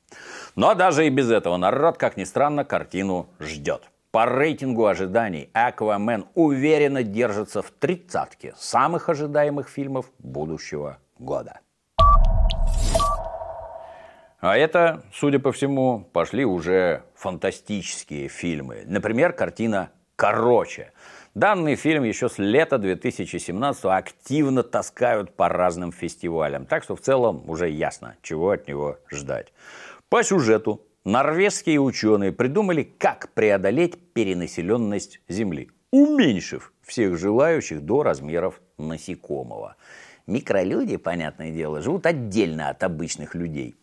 Но 0.57 0.75
даже 0.75 1.07
и 1.07 1.09
без 1.09 1.31
этого 1.31 1.57
народ, 1.57 1.99
как 1.99 2.17
ни 2.17 2.25
странно, 2.25 2.65
картину 2.65 3.29
ждет. 3.39 3.83
По 4.11 4.27
рейтингу 4.27 4.87
ожиданий 4.87 5.51
«Аквамен» 5.53 6.27
уверенно 6.35 7.05
держится 7.05 7.63
в 7.63 7.71
тридцатке 7.71 8.55
самых 8.57 9.09
ожидаемых 9.09 9.69
фильмов 9.69 10.11
будущего 10.19 10.99
года. 11.17 11.61
А 14.41 14.57
это, 14.57 15.05
судя 15.13 15.39
по 15.39 15.53
всему, 15.53 16.09
пошли 16.13 16.45
уже 16.45 17.05
фантастические 17.15 18.27
фильмы. 18.27 18.83
Например, 18.85 19.33
картина 19.33 19.91
«Короче», 20.17 20.91
Данный 21.35 21.75
фильм 21.75 22.05
еще 22.05 22.29
с 22.29 22.39
лета 22.39 22.79
2017 22.79 23.85
активно 23.87 24.63
таскают 24.63 25.35
по 25.35 25.49
разным 25.49 25.91
фестивалям, 25.91 26.65
так 26.65 26.85
что 26.85 26.95
в 26.95 27.01
целом 27.01 27.51
уже 27.51 27.69
ясно, 27.69 28.15
чего 28.23 28.51
от 28.51 28.69
него 28.69 28.99
ждать. 29.11 29.53
По 30.09 30.23
сюжету 30.23 30.83
норвежские 31.05 31.81
ученые 31.81 32.31
придумали, 32.31 32.85
как 32.85 33.33
преодолеть 33.35 33.99
перенаселенность 34.13 35.21
Земли, 35.27 35.73
уменьшив 35.91 36.73
всех 36.83 37.19
желающих 37.19 37.81
до 37.81 38.05
размеров 38.05 38.61
насекомого. 38.79 39.75
Микролюди, 40.29 40.99
понятное 40.99 41.51
дело, 41.51 41.83
живут 41.83 42.07
отдельно 42.07 42.69
от 42.69 42.85
обычных 42.85 43.35
людей. 43.35 43.75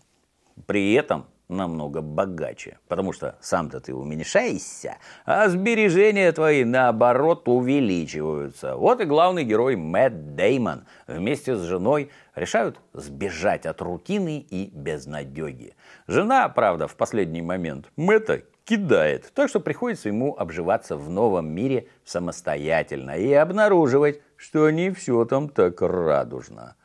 При 0.67 0.93
этом 0.93 1.25
намного 1.51 2.01
богаче. 2.01 2.79
Потому 2.87 3.13
что 3.13 3.35
сам-то 3.41 3.79
ты 3.79 3.93
уменьшаешься, 3.93 4.97
а 5.25 5.47
сбережения 5.49 6.31
твои, 6.31 6.63
наоборот, 6.63 7.47
увеличиваются. 7.47 8.75
Вот 8.75 9.01
и 9.01 9.05
главный 9.05 9.43
герой 9.43 9.75
Мэтт 9.75 10.35
Деймон 10.35 10.85
вместе 11.07 11.55
с 11.55 11.61
женой 11.61 12.09
решают 12.35 12.79
сбежать 12.93 13.65
от 13.65 13.81
рутины 13.81 14.39
и 14.39 14.71
безнадеги. 14.73 15.75
Жена, 16.07 16.47
правда, 16.49 16.87
в 16.87 16.95
последний 16.95 17.41
момент 17.41 17.91
Мэтта 17.97 18.43
кидает, 18.63 19.31
так 19.33 19.49
что 19.49 19.59
приходится 19.59 20.09
ему 20.09 20.35
обживаться 20.37 20.95
в 20.95 21.09
новом 21.09 21.49
мире 21.49 21.87
самостоятельно 22.05 23.11
и 23.11 23.33
обнаруживать, 23.33 24.21
что 24.37 24.69
не 24.69 24.91
все 24.91 25.25
там 25.25 25.49
так 25.49 25.81
радужно. 25.81 26.75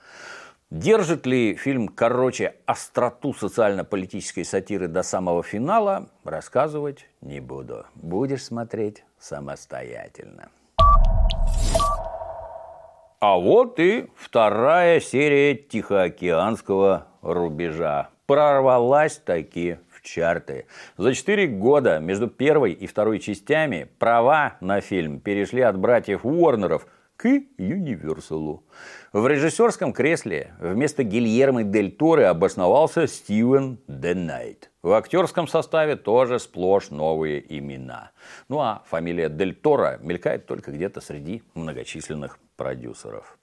Держит 0.70 1.26
ли 1.26 1.54
фильм, 1.54 1.86
короче, 1.86 2.56
остроту 2.66 3.32
социально-политической 3.32 4.44
сатиры 4.44 4.88
до 4.88 5.04
самого 5.04 5.44
финала, 5.44 6.08
рассказывать 6.24 7.08
не 7.20 7.38
буду. 7.38 7.86
Будешь 7.94 8.44
смотреть 8.44 9.04
самостоятельно. 9.16 10.48
А 13.20 13.36
вот 13.36 13.78
и 13.78 14.10
вторая 14.16 14.98
серия 14.98 15.54
Тихоокеанского 15.54 17.06
рубежа. 17.22 18.08
Прорвалась 18.26 19.18
таки 19.18 19.78
в 19.88 20.02
чарты. 20.02 20.66
За 20.96 21.14
четыре 21.14 21.46
года 21.46 22.00
между 22.00 22.26
первой 22.26 22.72
и 22.72 22.88
второй 22.88 23.20
частями 23.20 23.88
права 24.00 24.56
на 24.60 24.80
фильм 24.80 25.20
перешли 25.20 25.60
от 25.60 25.78
братьев 25.78 26.26
Уорнеров 26.26 26.88
к 27.16 27.28
Юниверсалу. 27.56 28.64
В 29.16 29.26
режиссерском 29.28 29.94
кресле 29.94 30.52
вместо 30.58 31.02
Гильермо 31.02 31.62
Дель 31.62 31.90
Торы 31.90 32.24
обосновался 32.24 33.06
Стивен 33.06 33.78
Денайт. 33.88 34.70
В 34.82 34.92
актерском 34.92 35.48
составе 35.48 35.96
тоже 35.96 36.38
сплошь 36.38 36.90
новые 36.90 37.42
имена. 37.56 38.10
Ну 38.50 38.60
а 38.60 38.82
фамилия 38.84 39.30
Дель 39.30 39.54
Торо 39.54 39.98
мелькает 40.02 40.44
только 40.44 40.70
где-то 40.70 41.00
среди 41.00 41.42
многочисленных 41.54 42.38
продюсеров. 42.58 43.38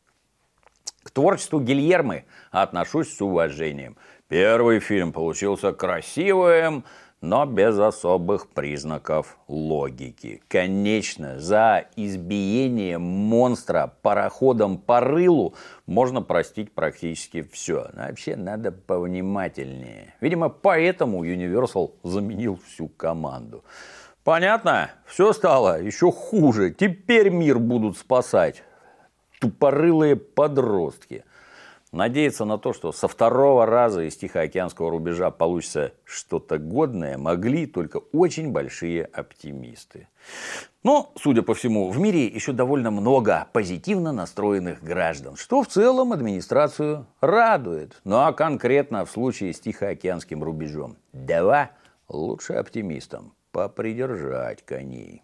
К 1.02 1.10
творчеству 1.10 1.60
Гильермы 1.60 2.26
отношусь 2.52 3.12
с 3.12 3.20
уважением. 3.20 3.98
Первый 4.28 4.80
фильм 4.80 5.12
получился 5.12 5.74
красивым, 5.74 6.84
но 7.24 7.46
без 7.46 7.80
особых 7.80 8.50
признаков 8.50 9.38
логики. 9.48 10.42
Конечно, 10.50 11.40
за 11.40 11.86
избиение 11.96 12.98
монстра 12.98 13.94
пароходом 14.02 14.78
по 14.78 15.00
рылу 15.00 15.56
можно 15.86 16.22
простить 16.22 16.74
практически 16.74 17.42
все. 17.50 17.88
Но 17.94 18.08
вообще 18.08 18.36
надо 18.36 18.74
повнимательнее. 18.74 20.14
Видимо, 20.20 20.50
поэтому 20.50 21.24
Universal 21.24 21.94
заменил 22.04 22.60
всю 22.68 22.90
команду. 22.90 23.64
Понятно? 24.26 24.92
Все 25.06 25.32
стало 25.32 25.82
еще 25.82 26.12
хуже. 26.12 26.72
Теперь 26.72 27.30
мир 27.30 27.58
будут 27.58 27.98
спасать 27.98 28.64
тупорылые 29.40 30.18
подростки– 30.18 31.24
Надеяться 31.94 32.44
на 32.46 32.58
то, 32.58 32.74
что 32.74 32.92
со 32.92 33.08
второго 33.08 33.68
раза 33.68 34.02
из 34.02 34.18
Тихоокеанского 34.18 34.90
рубежа 34.90 35.30
получится 35.30 35.94
что-то 36.06 36.58
годное, 36.58 37.20
могли 37.20 37.68
только 37.68 37.98
очень 38.12 38.52
большие 38.52 39.06
оптимисты. 39.06 40.08
Но, 40.82 41.12
судя 41.16 41.44
по 41.44 41.54
всему, 41.54 41.92
в 41.92 42.00
мире 42.00 42.26
еще 42.26 42.52
довольно 42.52 42.90
много 42.90 43.48
позитивно 43.54 44.12
настроенных 44.12 44.84
граждан, 44.84 45.36
что 45.36 45.62
в 45.62 45.68
целом 45.68 46.14
администрацию 46.14 47.06
радует. 47.22 48.02
Ну 48.06 48.18
а 48.18 48.34
конкретно 48.34 49.06
в 49.06 49.12
случае 49.12 49.54
с 49.54 49.60
Тихоокеанским 49.60 50.44
рубежом. 50.44 50.98
Давай 51.14 51.70
лучше 52.10 52.54
оптимистам 52.54 53.34
попридержать 53.52 54.66
коней. 54.66 55.22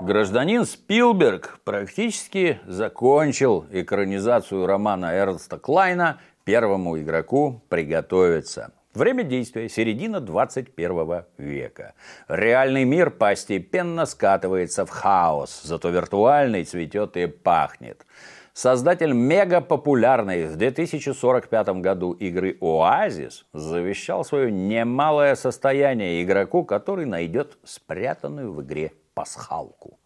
Гражданин 0.00 0.64
Спилберг 0.64 1.58
практически 1.64 2.60
закончил 2.66 3.66
экранизацию 3.72 4.64
романа 4.64 5.06
Эрнста 5.06 5.58
Клайна 5.58 6.20
«Первому 6.44 7.00
игроку 7.00 7.64
приготовиться». 7.68 8.70
Время 8.94 9.24
действия– 9.24 9.68
середина 9.68 10.20
21 10.20 11.24
века. 11.36 11.94
Реальный 12.28 12.84
мир 12.84 13.10
постепенно 13.10 14.06
скатывается 14.06 14.86
в 14.86 14.90
хаос, 14.90 15.62
зато 15.64 15.88
виртуальный 15.88 16.62
цветет 16.62 17.16
и 17.16 17.26
пахнет. 17.26 18.06
Создатель 18.52 19.12
мегапопулярной 19.12 20.46
в 20.46 20.54
2045 20.54 21.68
году 21.80 22.12
игры 22.12 22.56
«Оазис» 22.60 23.46
завещал 23.52 24.24
свое 24.24 24.52
немалое 24.52 25.34
состояние 25.34 26.22
игроку, 26.22 26.64
который 26.64 27.04
найдет 27.04 27.58
спрятанную 27.64 28.52
в 28.52 28.62
игре 28.62 28.92
пасхалку. 29.18 29.98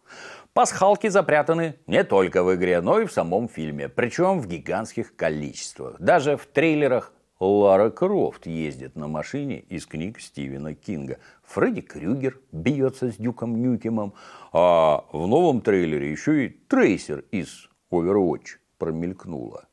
Пасхалки 0.53 1.07
запрятаны 1.07 1.75
не 1.85 2.03
только 2.03 2.43
в 2.43 2.55
игре, 2.55 2.81
но 2.81 2.99
и 2.99 3.05
в 3.05 3.11
самом 3.11 3.47
фильме, 3.47 3.87
причем 3.87 4.39
в 4.39 4.47
гигантских 4.47 5.15
количествах. 5.15 5.99
Даже 5.99 6.35
в 6.35 6.47
трейлерах 6.47 7.13
Лара 7.39 7.91
Крофт 7.91 8.47
ездит 8.47 8.95
на 8.95 9.07
машине 9.07 9.59
из 9.69 9.85
книг 9.85 10.19
Стивена 10.19 10.73
Кинга. 10.73 11.19
Фредди 11.43 11.81
Крюгер 11.81 12.39
бьется 12.51 13.11
с 13.11 13.17
Дюком 13.17 13.61
Нюкемом, 13.61 14.15
а 14.51 15.05
в 15.11 15.27
новом 15.27 15.61
трейлере 15.61 16.09
еще 16.09 16.45
и 16.45 16.49
Трейсер 16.49 17.23
из 17.29 17.69
Overwatch 17.91 18.57
промелькнула. 18.79 19.65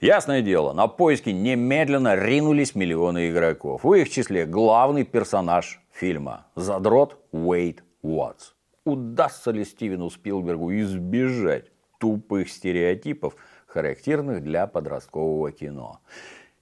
Ясное 0.00 0.42
дело, 0.42 0.72
на 0.72 0.88
поиски 0.88 1.30
немедленно 1.30 2.16
ринулись 2.16 2.74
миллионы 2.74 3.30
игроков. 3.30 3.84
В 3.84 3.94
их 3.94 4.10
числе 4.10 4.46
главный 4.46 5.04
персонаж 5.04 5.80
фильма– 5.92 6.48
задрот 6.56 7.24
Уэйт 7.30 7.84
Уотс. 8.02 8.53
Удастся 8.84 9.50
ли 9.50 9.64
Стивену 9.64 10.10
Спилбергу 10.10 10.70
избежать 10.74 11.70
тупых 11.98 12.50
стереотипов, 12.50 13.34
характерных 13.66 14.42
для 14.42 14.66
подросткового 14.66 15.52
кино? 15.52 16.00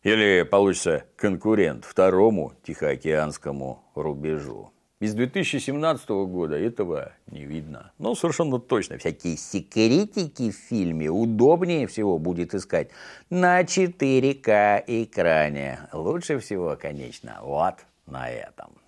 Или 0.04 0.42
получится 0.42 1.04
конкурент 1.16 1.84
второму 1.84 2.52
Тихоокеанскому 2.62 3.82
рубежу? 3.96 4.70
Из 5.00 5.14
2017 5.14 6.08
года 6.10 6.56
этого 6.56 7.12
не 7.26 7.44
видно. 7.44 7.90
Но 7.98 8.14
совершенно 8.14 8.60
точно 8.60 8.98
всякие 8.98 9.36
секретики 9.36 10.52
в 10.52 10.54
фильме 10.54 11.08
удобнее 11.08 11.88
всего 11.88 12.20
будет 12.20 12.54
искать 12.54 12.90
на 13.28 13.62
4К 13.62 14.84
экране. 14.86 15.80
Лучше 15.92 16.38
всего, 16.38 16.78
конечно, 16.80 17.40
вот 17.42 17.74
на 18.06 18.30
этом. 18.30 18.81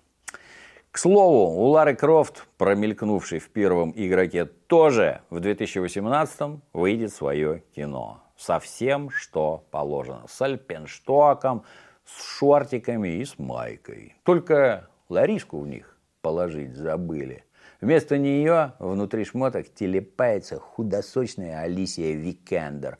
К 0.95 0.97
слову, 0.97 1.61
у 1.61 1.67
Лары 1.71 1.93
Крофт, 1.93 2.47
промелькнувшей 2.57 3.39
в 3.39 3.49
первом 3.49 3.91
игроке, 3.97 4.45
тоже 4.45 5.19
в 5.29 5.41
2018 5.41 6.61
выйдет 6.71 7.11
свое 7.11 7.63
кино. 7.75 8.23
Со 8.37 8.58
всем, 8.58 9.09
что 9.09 9.65
положено. 9.71 10.23
С 10.29 10.41
альпенштоком, 10.41 11.65
с 12.05 12.37
шортиками 12.37 13.09
и 13.09 13.25
с 13.25 13.37
майкой. 13.37 14.15
Только 14.23 14.87
Лариску 15.09 15.59
в 15.59 15.67
них 15.67 15.97
положить 16.21 16.77
забыли. 16.77 17.43
Вместо 17.81 18.17
нее 18.17 18.71
внутри 18.79 19.25
шмоток 19.25 19.73
телепается 19.73 20.61
худосочная 20.61 21.59
Алисия 21.59 22.15
Викандер. 22.15 22.99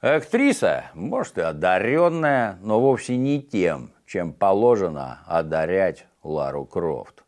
Актриса, 0.00 0.92
может 0.94 1.38
и 1.38 1.40
одаренная, 1.40 2.56
но 2.62 2.78
вовсе 2.78 3.16
не 3.16 3.42
тем, 3.42 3.90
чем 4.06 4.32
положено 4.32 5.24
одарять 5.26 6.06
Лару 6.26 6.64
Крофт. 6.64 7.24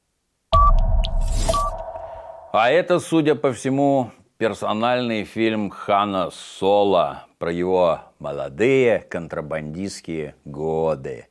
А 2.53 2.71
это, 2.71 2.99
судя 2.99 3.35
по 3.35 3.53
всему, 3.53 4.11
персональный 4.39 5.25
фильм 5.25 5.71
Хана 5.71 6.31
Соло 6.33 7.25
про 7.39 7.53
его 7.53 8.01
молодые 8.19 9.01
контрабандистские 9.09 10.35
годы. 10.45 11.27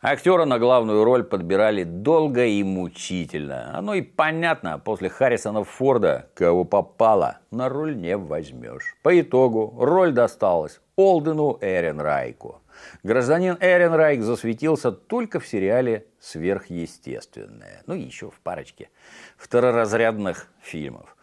Актера 0.00 0.44
на 0.44 0.58
главную 0.58 1.02
роль 1.02 1.24
подбирали 1.24 1.82
долго 1.82 2.44
и 2.44 2.62
мучительно. 2.62 3.76
Оно 3.76 3.94
и 3.94 4.02
понятно, 4.02 4.78
после 4.78 5.08
Харрисона 5.08 5.64
Форда, 5.64 6.28
кого 6.34 6.64
попало, 6.64 7.38
на 7.50 7.68
роль 7.68 7.96
не 7.96 8.16
возьмешь. 8.16 8.96
По 9.02 9.18
итогу 9.20 9.74
роль 9.76 10.12
досталась 10.12 10.80
Олдену 10.94 11.58
Эренрайку. 11.60 12.60
Гражданин 13.02 13.56
Эренрайк 13.60 14.22
засветился 14.22 14.92
только 14.92 15.40
в 15.40 15.46
сериале 15.46 16.06
«Сверхъестественное». 16.20 17.82
Ну 17.86 17.94
и 17.94 18.02
еще 18.02 18.30
в 18.30 18.40
парочке 18.40 18.90
второразрядных 19.36 20.48
фильмов. 20.60 21.16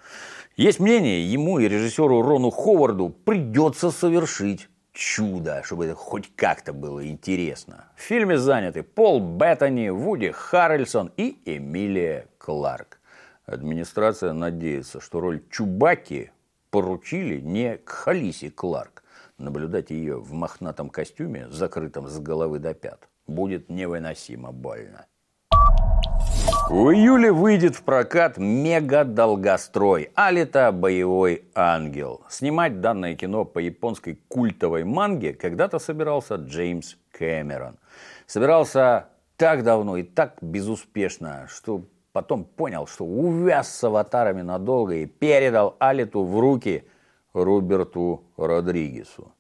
Есть 0.56 0.80
мнение, 0.80 1.30
ему 1.30 1.60
и 1.60 1.68
режиссеру 1.68 2.22
Рону 2.22 2.50
Ховарду 2.50 3.10
придется 3.10 3.92
совершить 3.92 4.70
чудо, 4.94 5.62
чтобы 5.66 5.86
это 5.86 5.96
хоть 5.96 6.34
как-то 6.36 6.72
было 6.72 7.06
интересно. 7.06 7.86
В 7.96 8.02
фильме 8.02 8.38
заняты 8.38 8.82
Пол 8.82 9.20
Беттани, 9.20 9.90
Вуди 9.90 10.32
Харрельсон 10.32 11.12
и 11.18 11.38
Эмилия 11.46 12.28
Кларк. 12.38 13.00
Администрация 13.46 14.34
надеется, 14.34 15.02
что 15.02 15.20
роль 15.20 15.44
Чубаки 15.52 16.32
поручили 16.72 17.40
не 17.42 17.78
к 17.78 17.90
Халисе 17.90 18.50
Кларк. 18.50 18.95
Наблюдать 19.38 19.90
ее 19.90 20.18
в 20.18 20.32
мохнатом 20.32 20.90
костюме, 20.90 21.50
закрытом 21.50 22.08
с 22.08 22.20
головы 22.20 22.60
до 22.60 22.74
пят, 22.74 23.10
будет 23.28 23.70
невыносимо 23.70 24.54
больно. 24.54 25.08
В 26.70 26.90
июле 26.92 27.32
выйдет 27.32 27.76
в 27.76 27.84
прокат 27.84 28.38
мега-долгострой 28.38 30.12
«Алита. 30.16 30.72
Боевой 30.72 31.44
ангел». 31.54 32.22
Снимать 32.30 32.80
данное 32.80 33.16
кино 33.16 33.46
по 33.46 33.60
японской 33.60 34.20
культовой 34.30 34.84
манге 34.84 35.34
когда-то 35.34 35.80
собирался 35.80 36.36
Джеймс 36.36 36.96
Кэмерон. 37.12 37.76
Собирался 38.26 39.10
так 39.38 39.64
давно 39.64 39.98
и 39.98 40.04
так 40.04 40.38
безуспешно, 40.42 41.48
что 41.50 41.84
потом 42.14 42.46
понял, 42.46 42.88
что 42.88 43.06
увяз 43.06 43.70
с 43.70 43.84
аватарами 43.84 44.42
надолго 44.42 44.96
и 44.96 45.06
передал 45.06 45.76
Алиту 45.80 46.24
в 46.24 46.40
руки 46.40 46.86
Роберту 47.36 48.24
Родригесу. 48.38 49.32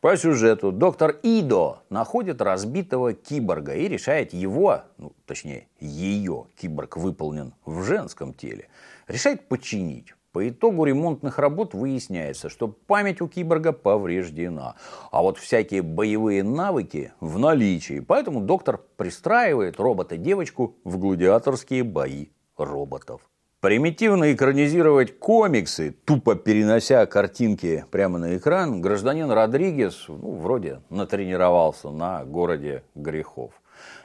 По 0.00 0.16
сюжету 0.16 0.72
доктор 0.72 1.16
Идо 1.22 1.82
находит 1.88 2.42
разбитого 2.42 3.14
киборга 3.14 3.74
и 3.74 3.88
решает 3.88 4.32
его, 4.32 4.82
ну, 4.96 5.12
точнее, 5.24 5.68
ее, 5.78 6.46
киборг 6.56 6.96
выполнен 6.96 7.54
в 7.64 7.82
женском 7.84 8.34
теле, 8.34 8.68
решает 9.06 9.48
починить. 9.48 10.14
По 10.32 10.48
итогу 10.48 10.84
ремонтных 10.84 11.38
работ 11.38 11.74
выясняется, 11.74 12.48
что 12.48 12.68
память 12.68 13.20
у 13.20 13.28
киборга 13.28 13.72
повреждена, 13.72 14.74
а 15.10 15.22
вот 15.22 15.38
всякие 15.38 15.82
боевые 15.82 16.42
навыки 16.42 17.12
в 17.20 17.38
наличии. 17.38 18.00
Поэтому 18.00 18.40
доктор 18.40 18.80
пристраивает 18.96 19.80
робота-девочку 19.80 20.76
в 20.84 20.98
гладиаторские 20.98 21.82
бои 21.82 22.26
роботов. 22.56 23.20
Примитивно 23.60 24.32
экранизировать 24.32 25.18
комиксы, 25.18 25.90
тупо 26.04 26.36
перенося 26.36 27.04
картинки 27.06 27.84
прямо 27.90 28.20
на 28.20 28.36
экран, 28.36 28.80
гражданин 28.80 29.28
Родригес 29.32 30.04
ну, 30.06 30.36
вроде 30.36 30.80
натренировался 30.90 31.90
на 31.90 32.24
городе 32.24 32.84
грехов. 32.94 33.52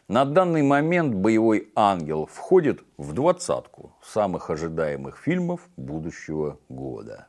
На 0.08 0.26
данный 0.26 0.64
момент 0.64 1.14
«Боевой 1.14 1.72
ангел» 1.76 2.26
входит 2.26 2.84
в 2.98 3.14
двадцатку 3.14 3.96
самых 4.02 4.50
ожидаемых 4.50 5.20
фильмов 5.20 5.62
будущего 5.78 6.58
года. 6.68 7.28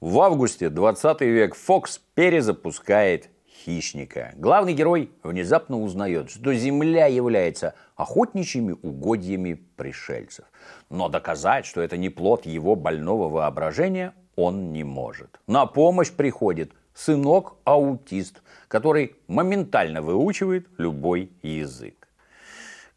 В 0.00 0.20
августе 0.20 0.70
20 0.70 1.20
век 1.20 1.54
Fox 1.54 2.00
перезапускает 2.14 3.28
хищника. 3.68 4.32
Главный 4.36 4.72
герой 4.72 5.10
внезапно 5.22 5.78
узнает, 5.80 6.30
что 6.30 6.54
Земля 6.54 7.06
является 7.06 7.74
охотничьими 7.96 8.74
угодьями 8.82 9.54
пришельцев. 9.76 10.46
Но 10.88 11.08
доказать, 11.10 11.66
что 11.66 11.82
это 11.82 11.98
не 11.98 12.08
плод 12.08 12.46
его 12.46 12.76
больного 12.76 13.28
воображения, 13.28 14.14
он 14.36 14.72
не 14.72 14.84
может. 14.84 15.38
На 15.46 15.66
помощь 15.66 16.10
приходит 16.10 16.72
сынок-аутист, 16.94 18.42
который 18.68 19.16
моментально 19.26 20.00
выучивает 20.00 20.66
любой 20.78 21.30
язык. 21.42 22.08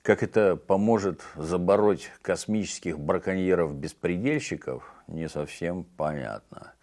Как 0.01 0.23
это 0.23 0.55
поможет 0.55 1.21
забороть 1.35 2.09
космических 2.21 2.97
браконьеров-беспредельщиков, 2.97 4.83
не 5.07 5.27
совсем 5.27 5.83
понятно. 5.83 6.73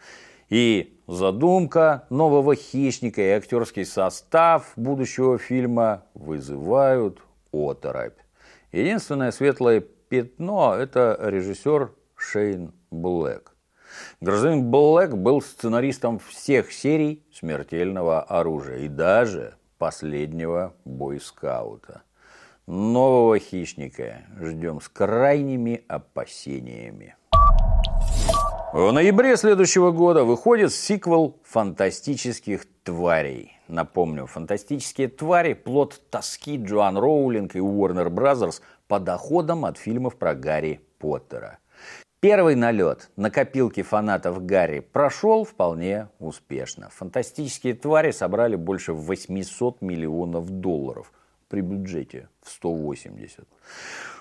И 0.49 0.99
задумка 1.07 2.07
нового 2.09 2.55
хищника 2.55 3.21
и 3.21 3.31
актерский 3.31 3.85
состав 3.85 4.73
будущего 4.77 5.39
фильма 5.39 6.05
вызывают 6.15 7.21
оторопь. 7.53 8.19
Единственное 8.73 9.31
светлое 9.31 9.81
пятно– 9.81 10.75
это 10.79 11.19
режиссер 11.21 11.93
Шейн 12.17 12.73
Блэк. 12.91 13.53
Гражданин 14.21 14.71
Блэк 14.71 15.15
был 15.15 15.41
сценаристом 15.43 16.19
всех 16.19 16.73
серий 16.73 17.25
«Смертельного 17.33 18.23
оружия» 18.23 18.79
и 18.79 18.89
даже 18.89 19.55
последнего 19.79 20.75
бойскаута. 20.85 22.03
Нового 22.67 23.39
хищника 23.39 24.23
ждем 24.41 24.81
с 24.81 24.89
крайними 24.89 25.85
опасениями. 25.89 27.17
В 28.71 28.93
ноябре 28.93 29.39
следующего 29.39 29.93
года 29.93 30.25
выходит 30.25 30.75
сиквел 30.75 31.39
«Фантастических 31.45 32.67
тварей». 32.85 33.59
Напомню, 33.67 34.27
«Фантастические 34.27 35.09
твари»– 35.09 35.55
плод 35.55 36.03
тоски 36.11 36.59
Джоан 36.59 36.99
Роулинг 36.99 37.57
и 37.57 37.61
Warner 37.61 38.11
Brothers 38.11 38.61
по 38.87 39.01
доходам 39.01 39.65
от 39.65 39.79
фильмов 39.79 40.17
про 40.17 40.35
Гарри 40.35 40.83
Поттера. 40.99 41.61
Первый 42.21 42.57
налет 42.57 43.09
на 43.17 43.31
копилки 43.31 43.83
фанатов 43.83 44.45
Гарри 44.45 44.81
прошел 44.81 45.45
вполне 45.45 46.09
успешно. 46.19 46.91
«Фантастические 46.91 47.73
твари» 47.73 48.11
собрали 48.11 48.57
больше 48.57 48.93
800 48.93 49.81
миллионов 49.81 50.51
долларов 50.51 51.11
при 51.49 51.63
бюджете 51.63 52.29
в 52.43 52.51
180. 52.51 53.49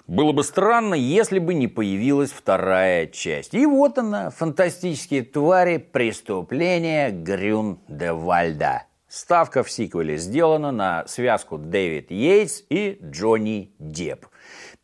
Было 0.08 0.32
бы 0.32 0.44
странно, 0.44 0.96
если 0.96 1.38
бы 1.38 1.54
не 1.54 1.68
появилась 1.68 2.32
вторая 2.32 3.08
часть. 3.08 3.54
И 3.54 3.66
вот 3.66 3.98
она, 3.98 4.30
фантастические 4.30 5.24
твари, 5.24 5.78
преступления 5.78 7.12
Грюн 7.12 7.80
де 7.90 8.14
Вальда. 8.14 8.84
Ставка 9.10 9.64
в 9.64 9.72
сиквеле 9.72 10.18
сделана 10.18 10.72
на 10.72 11.06
связку 11.08 11.58
Дэвид 11.58 12.12
Йейтс 12.12 12.64
и 12.70 13.00
Джонни 13.04 13.74
Депп. 13.80 14.28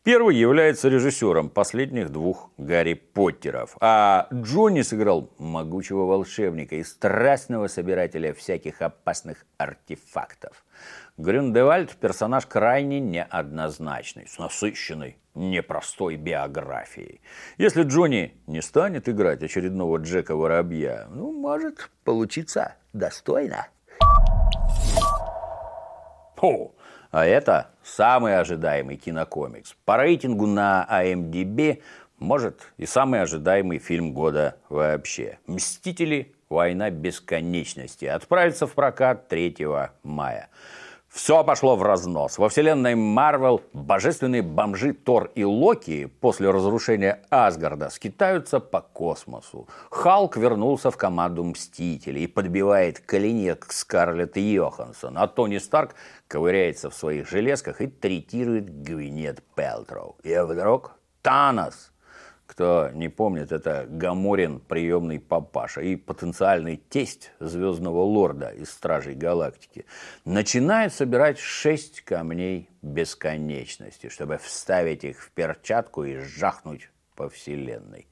Первый 0.02 0.36
является 0.36 0.88
режиссером 0.90 1.48
последних 1.48 2.10
двух 2.10 2.50
Гарри 2.58 2.92
Поттеров, 2.92 3.76
а 3.80 4.28
Джонни 4.30 4.82
сыграл 4.82 5.30
могучего 5.38 6.04
волшебника 6.04 6.76
и 6.76 6.84
страстного 6.84 7.68
собирателя 7.68 8.34
всяких 8.34 8.82
опасных 8.82 9.46
артефактов. 9.56 10.63
Грюндевальд– 11.16 11.94
персонаж 12.00 12.44
крайне 12.44 12.98
неоднозначный, 12.98 14.26
с 14.26 14.36
насыщенной, 14.38 15.16
непростой 15.36 16.16
биографией. 16.16 17.20
Если 17.56 17.84
Джонни 17.84 18.34
не 18.48 18.60
станет 18.60 19.08
играть 19.08 19.40
очередного 19.44 19.98
Джека 19.98 20.34
Воробья, 20.34 21.06
ну, 21.10 21.30
может 21.30 21.88
получиться 22.02 22.74
достойно. 22.92 23.68
Фу, 26.34 26.74
а 27.12 27.24
это 27.24 27.70
самый 27.84 28.36
ожидаемый 28.36 28.96
кинокомикс. 28.96 29.76
По 29.84 29.96
рейтингу 29.96 30.48
на 30.48 30.84
IMDb, 30.90 31.80
может, 32.18 32.72
и 32.76 32.86
самый 32.86 33.22
ожидаемый 33.22 33.78
фильм 33.78 34.14
года 34.14 34.56
вообще. 34.68 35.38
«Мстители. 35.46 36.32
Война 36.50 36.90
бесконечности» 36.90 38.04
отправится 38.04 38.66
в 38.66 38.74
прокат 38.74 39.28
3 39.28 39.56
мая. 40.02 40.50
Все 41.14 41.44
пошло 41.44 41.76
в 41.76 41.82
разнос. 41.84 42.38
Во 42.38 42.48
вселенной 42.48 42.96
Марвел 42.96 43.62
божественные 43.72 44.42
бомжи 44.42 44.92
Тор 44.92 45.30
и 45.36 45.44
Локи 45.44 46.06
после 46.06 46.50
разрушения 46.50 47.22
Асгарда 47.30 47.88
скитаются 47.90 48.58
по 48.58 48.80
космосу. 48.80 49.68
Халк 49.92 50.36
вернулся 50.36 50.90
в 50.90 50.96
команду 50.96 51.44
Мстителей 51.44 52.24
и 52.24 52.26
подбивает 52.26 52.98
колени 52.98 53.52
к 53.52 53.72
Скарлетт 53.72 54.36
Йоханссон, 54.36 55.16
а 55.16 55.28
Тони 55.28 55.58
Старк 55.58 55.94
ковыряется 56.26 56.90
в 56.90 56.94
своих 56.94 57.28
железках 57.28 57.80
и 57.80 57.86
третирует 57.86 58.82
Гвинет 58.82 59.40
Пелтроу. 59.54 60.16
И 60.24 60.36
вдруг 60.36 60.96
Танос 61.22 61.92
кто 62.54 62.88
не 62.94 63.08
помнит, 63.08 63.50
это 63.50 63.84
Гаморин, 63.88 64.60
приемный 64.60 65.18
папаша 65.18 65.80
и 65.80 65.96
потенциальный 65.96 66.76
тесть 66.76 67.32
Звездного 67.40 68.02
Лорда 68.02 68.50
из 68.50 68.70
Стражей 68.70 69.14
Галактики, 69.14 69.86
начинает 70.24 70.94
собирать 70.94 71.40
шесть 71.40 72.02
камней 72.02 72.68
бесконечности, 72.80 74.08
чтобы 74.08 74.38
вставить 74.38 75.02
их 75.02 75.20
в 75.20 75.32
перчатку 75.32 76.04
и 76.04 76.18
жахнуть 76.18 76.90
по 77.16 77.28
Вселенной. 77.28 78.06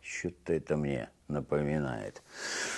Что-то 0.00 0.52
это 0.52 0.76
мне 0.76 1.08
напоминает. 1.26 2.22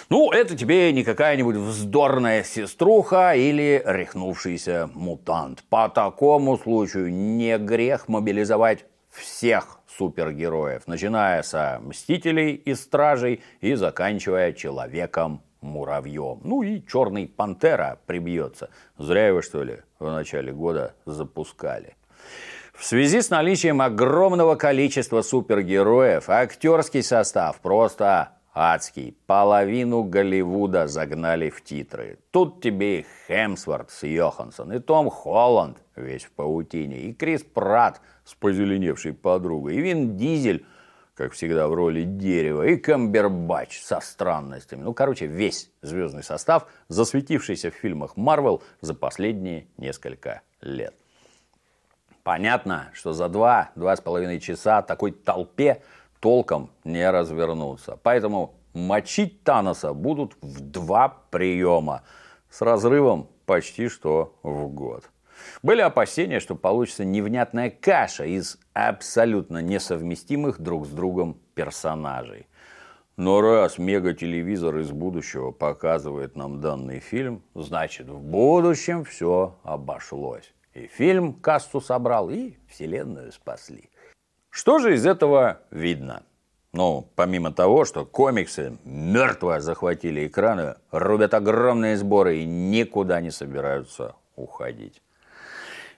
Ну, 0.09 0.33
это 0.33 0.57
тебе 0.57 0.91
не 0.93 1.05
какая-нибудь 1.05 1.57
вздорная 1.57 2.45
сеструха 2.45 3.35
или 3.35 3.83
рехнувшийся 3.85 4.89
мутант. 4.95 5.65
По 5.69 5.91
такому 5.91 6.57
случаю 6.57 7.13
не 7.13 7.59
грех 7.59 8.09
мобилизовать 8.09 8.87
всех 9.15 9.81
супергероев, 9.87 10.87
начиная 10.87 11.43
со 11.43 11.81
Мстителей 11.83 12.55
и 12.55 12.75
Стражей 12.75 13.43
и 13.61 13.75
заканчивая 13.75 14.53
Человеком-муравьем. 14.53 16.41
Ну 16.43 16.63
и 16.63 16.83
Черный 16.87 17.29
Пантера 17.29 17.99
прибьется. 18.07 18.71
Зря 18.99 19.29
его, 19.29 19.43
что 19.43 19.63
ли, 19.63 19.79
в 19.99 20.11
начале 20.11 20.53
года 20.53 20.95
запускали. 21.07 21.97
В 22.75 22.85
связи 22.85 23.21
с 23.21 23.31
наличием 23.31 23.81
огромного 23.81 24.57
количества 24.57 25.23
супергероев, 25.23 26.29
актерский 26.29 27.05
состав 27.05 27.61
просто 27.61 28.31
адский. 28.55 29.17
Половину 29.27 30.05
Голливуда 30.05 30.87
загнали 30.87 31.51
в 31.51 31.63
титры. 31.63 32.19
Тут 32.31 32.63
тебе 32.63 33.01
и 33.01 33.07
Хемсворт 33.27 33.91
с 33.91 34.05
Йоханссон, 34.05 34.73
и 34.73 34.79
Том 34.79 35.11
Холланд 35.11 35.79
весь 35.97 36.25
в 36.25 36.31
паутине, 36.31 37.01
и 37.01 37.13
Крис 37.13 37.43
Пратт 37.43 38.01
с 38.25 38.35
позеленевшей 38.35 39.13
подругой, 39.13 39.77
и 39.77 39.81
Вин 39.81 40.17
Дизель, 40.17 40.65
как 41.15 41.33
всегда, 41.33 41.69
в 41.69 41.75
роли 41.75 42.03
дерева, 42.03 42.67
и 42.67 42.77
Камбербач 42.77 43.81
со 43.81 44.01
странностями. 44.01 44.83
Ну, 44.83 44.95
короче, 44.95 45.27
весь 45.27 45.71
звездный 45.83 46.23
состав, 46.23 46.67
засветившийся 46.89 47.71
в 47.71 47.75
фильмах 47.75 48.17
Марвел 48.17 48.63
за 48.81 48.95
последние 48.95 49.67
несколько 49.77 50.43
лет. 50.61 50.95
Понятно, 52.25 52.89
что 52.95 53.13
за 53.13 53.29
два-два 53.29 53.95
с 53.95 54.01
половиной 54.01 54.41
часа 54.41 54.81
такой 54.81 55.13
толпе 55.13 55.83
толком 56.25 56.71
не 56.85 57.11
развернуться. 57.11 57.99
Поэтому 58.03 58.55
мочить 58.73 59.45
Таноса 59.45 59.93
будут 59.93 60.39
в 60.41 60.59
два 60.61 61.19
приема 61.31 62.01
с 62.49 62.63
разрывом 62.63 63.29
почти 63.45 63.89
что 63.91 64.35
в 64.43 64.69
год. 64.69 65.05
Были 65.63 65.83
опасения, 65.83 66.41
что 66.41 66.55
получится 66.55 67.05
невнятная 67.05 67.69
каша 67.69 68.25
из 68.25 68.59
абсолютно 68.73 69.59
несовместимых 69.59 70.61
друг 70.61 70.87
с 70.87 70.89
другом 70.89 71.37
персонажей. 71.55 72.47
Но 73.19 73.43
раз 73.43 73.77
мегателевизор 73.77 74.79
из 74.79 74.93
будущего 74.93 75.51
показывает 75.51 76.37
нам 76.37 76.59
данный 76.59 77.01
фильм, 77.01 77.43
значит 77.55 78.09
в 78.09 78.19
будущем 78.23 79.05
все 79.05 79.59
обошлось. 79.63 80.55
И 80.73 80.87
фильм 80.87 81.35
кассу 81.35 81.83
собрал, 81.83 82.31
и 82.31 82.55
вселенную 82.67 83.31
спасли. 83.31 83.91
Что 84.55 84.79
же 84.79 84.95
из 84.95 85.05
этого 85.05 85.59
видно? 85.73 86.23
Ну, 86.73 87.09
помимо 87.17 87.53
того, 87.53 87.85
что 87.85 88.05
комиксы 88.05 88.79
мертво 88.85 89.61
захватили 89.61 90.29
экраны, 90.29 90.77
рубят 90.93 91.35
огромные 91.35 91.97
сборы 91.97 92.39
и 92.39 92.45
никуда 92.45 93.21
не 93.21 93.33
собираются 93.33 94.15
уходить. 94.37 95.03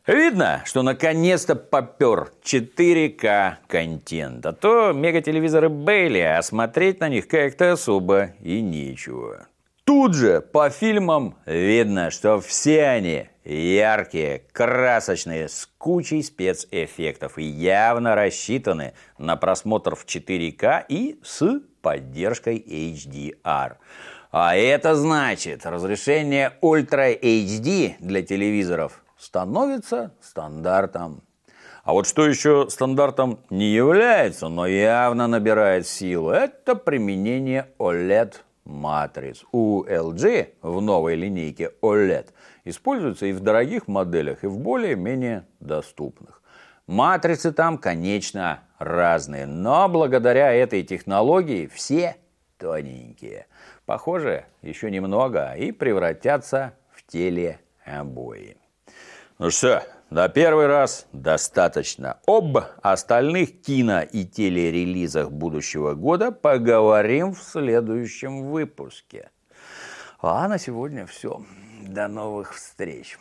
Видно, 0.07 0.63
что 0.65 0.83
наконец-то 0.83 1.55
попер 1.55 2.33
4К 2.43 3.57
контент. 3.69 4.47
А 4.47 4.55
то 4.55 4.93
мегателевизоры 4.93 5.69
Бейли, 5.69 6.21
а 6.21 6.41
смотреть 6.41 7.01
на 7.01 7.11
них 7.11 7.29
как-то 7.29 7.73
особо 7.73 8.31
и 8.41 8.63
нечего. 8.63 9.49
Тут 9.87 10.15
же 10.15 10.41
по 10.41 10.69
фильмам 10.69 11.37
видно, 11.47 12.11
что 12.11 12.41
все 12.41 12.87
они 12.87 13.29
яркие, 13.45 14.43
красочные, 14.51 15.49
с 15.49 15.71
кучей 15.79 16.25
спецэффектов 16.25 17.39
и 17.39 17.45
явно 17.45 18.17
рассчитаны 18.17 18.95
на 19.17 19.37
просмотр 19.37 19.95
в 19.95 20.05
4К 20.05 20.87
и 20.89 21.21
с 21.23 21.61
поддержкой 21.83 22.59
HDR. 22.59 23.77
А 24.33 24.57
это 24.57 24.97
значит 24.97 25.65
разрешение 25.65 26.55
Ultra 26.63 27.17
HD 27.17 27.95
для 28.01 28.23
телевизоров 28.23 29.05
становится 29.17 30.13
стандартом. 30.21 31.23
А 31.85 31.93
вот 31.93 32.09
что 32.09 32.27
еще 32.27 32.67
стандартом 32.71 33.39
не 33.51 33.73
является, 33.73 34.49
но 34.49 34.67
явно 34.67 35.29
набирает 35.29 35.87
силу, 35.87 36.31
это 36.31 36.75
применение 36.75 37.69
OLED-матриц. 38.67 39.45
У 39.53 39.85
LG 39.85 40.55
в 40.63 40.81
новой 40.81 41.17
линейке 41.17 41.73
OLED 41.83 42.29
используется 42.65 43.27
и 43.27 43.33
в 43.33 43.41
дорогих 43.41 43.89
моделях, 43.89 44.45
и 44.45 44.47
в 44.47 44.59
более-менее 44.59 45.47
доступных. 45.61 46.43
Матрицы 46.87 47.53
там, 47.53 47.79
конечно, 47.79 48.63
разные, 48.79 49.47
но 49.47 49.89
благодаря 49.89 50.53
этой 50.53 50.83
технологии 50.83 51.67
все 51.67 52.17
тоненькие. 52.59 53.47
Похоже, 53.87 54.45
еще 54.63 54.91
немного 54.91 55.53
и 55.53 55.73
превратятся 55.73 56.75
в 56.93 57.05
телеобои. 57.07 58.57
Ну 59.39 59.51
что, 59.51 59.83
на 60.11 60.29
первый 60.29 60.67
раз 60.67 61.07
достаточно. 61.13 62.21
Об 62.27 62.59
остальных 62.83 63.63
кино 63.63 64.03
и 64.03 64.25
телерелизах 64.25 65.31
будущего 65.31 65.95
года 65.95 66.31
поговорим 66.31 67.35
в 67.35 67.43
следующем 67.43 68.51
выпуске. 68.51 69.31
А 70.21 70.47
на 70.49 70.59
сегодня 70.59 71.07
все. 71.07 71.43
До 71.83 72.09
новых 72.09 72.55
встреч. 72.55 73.19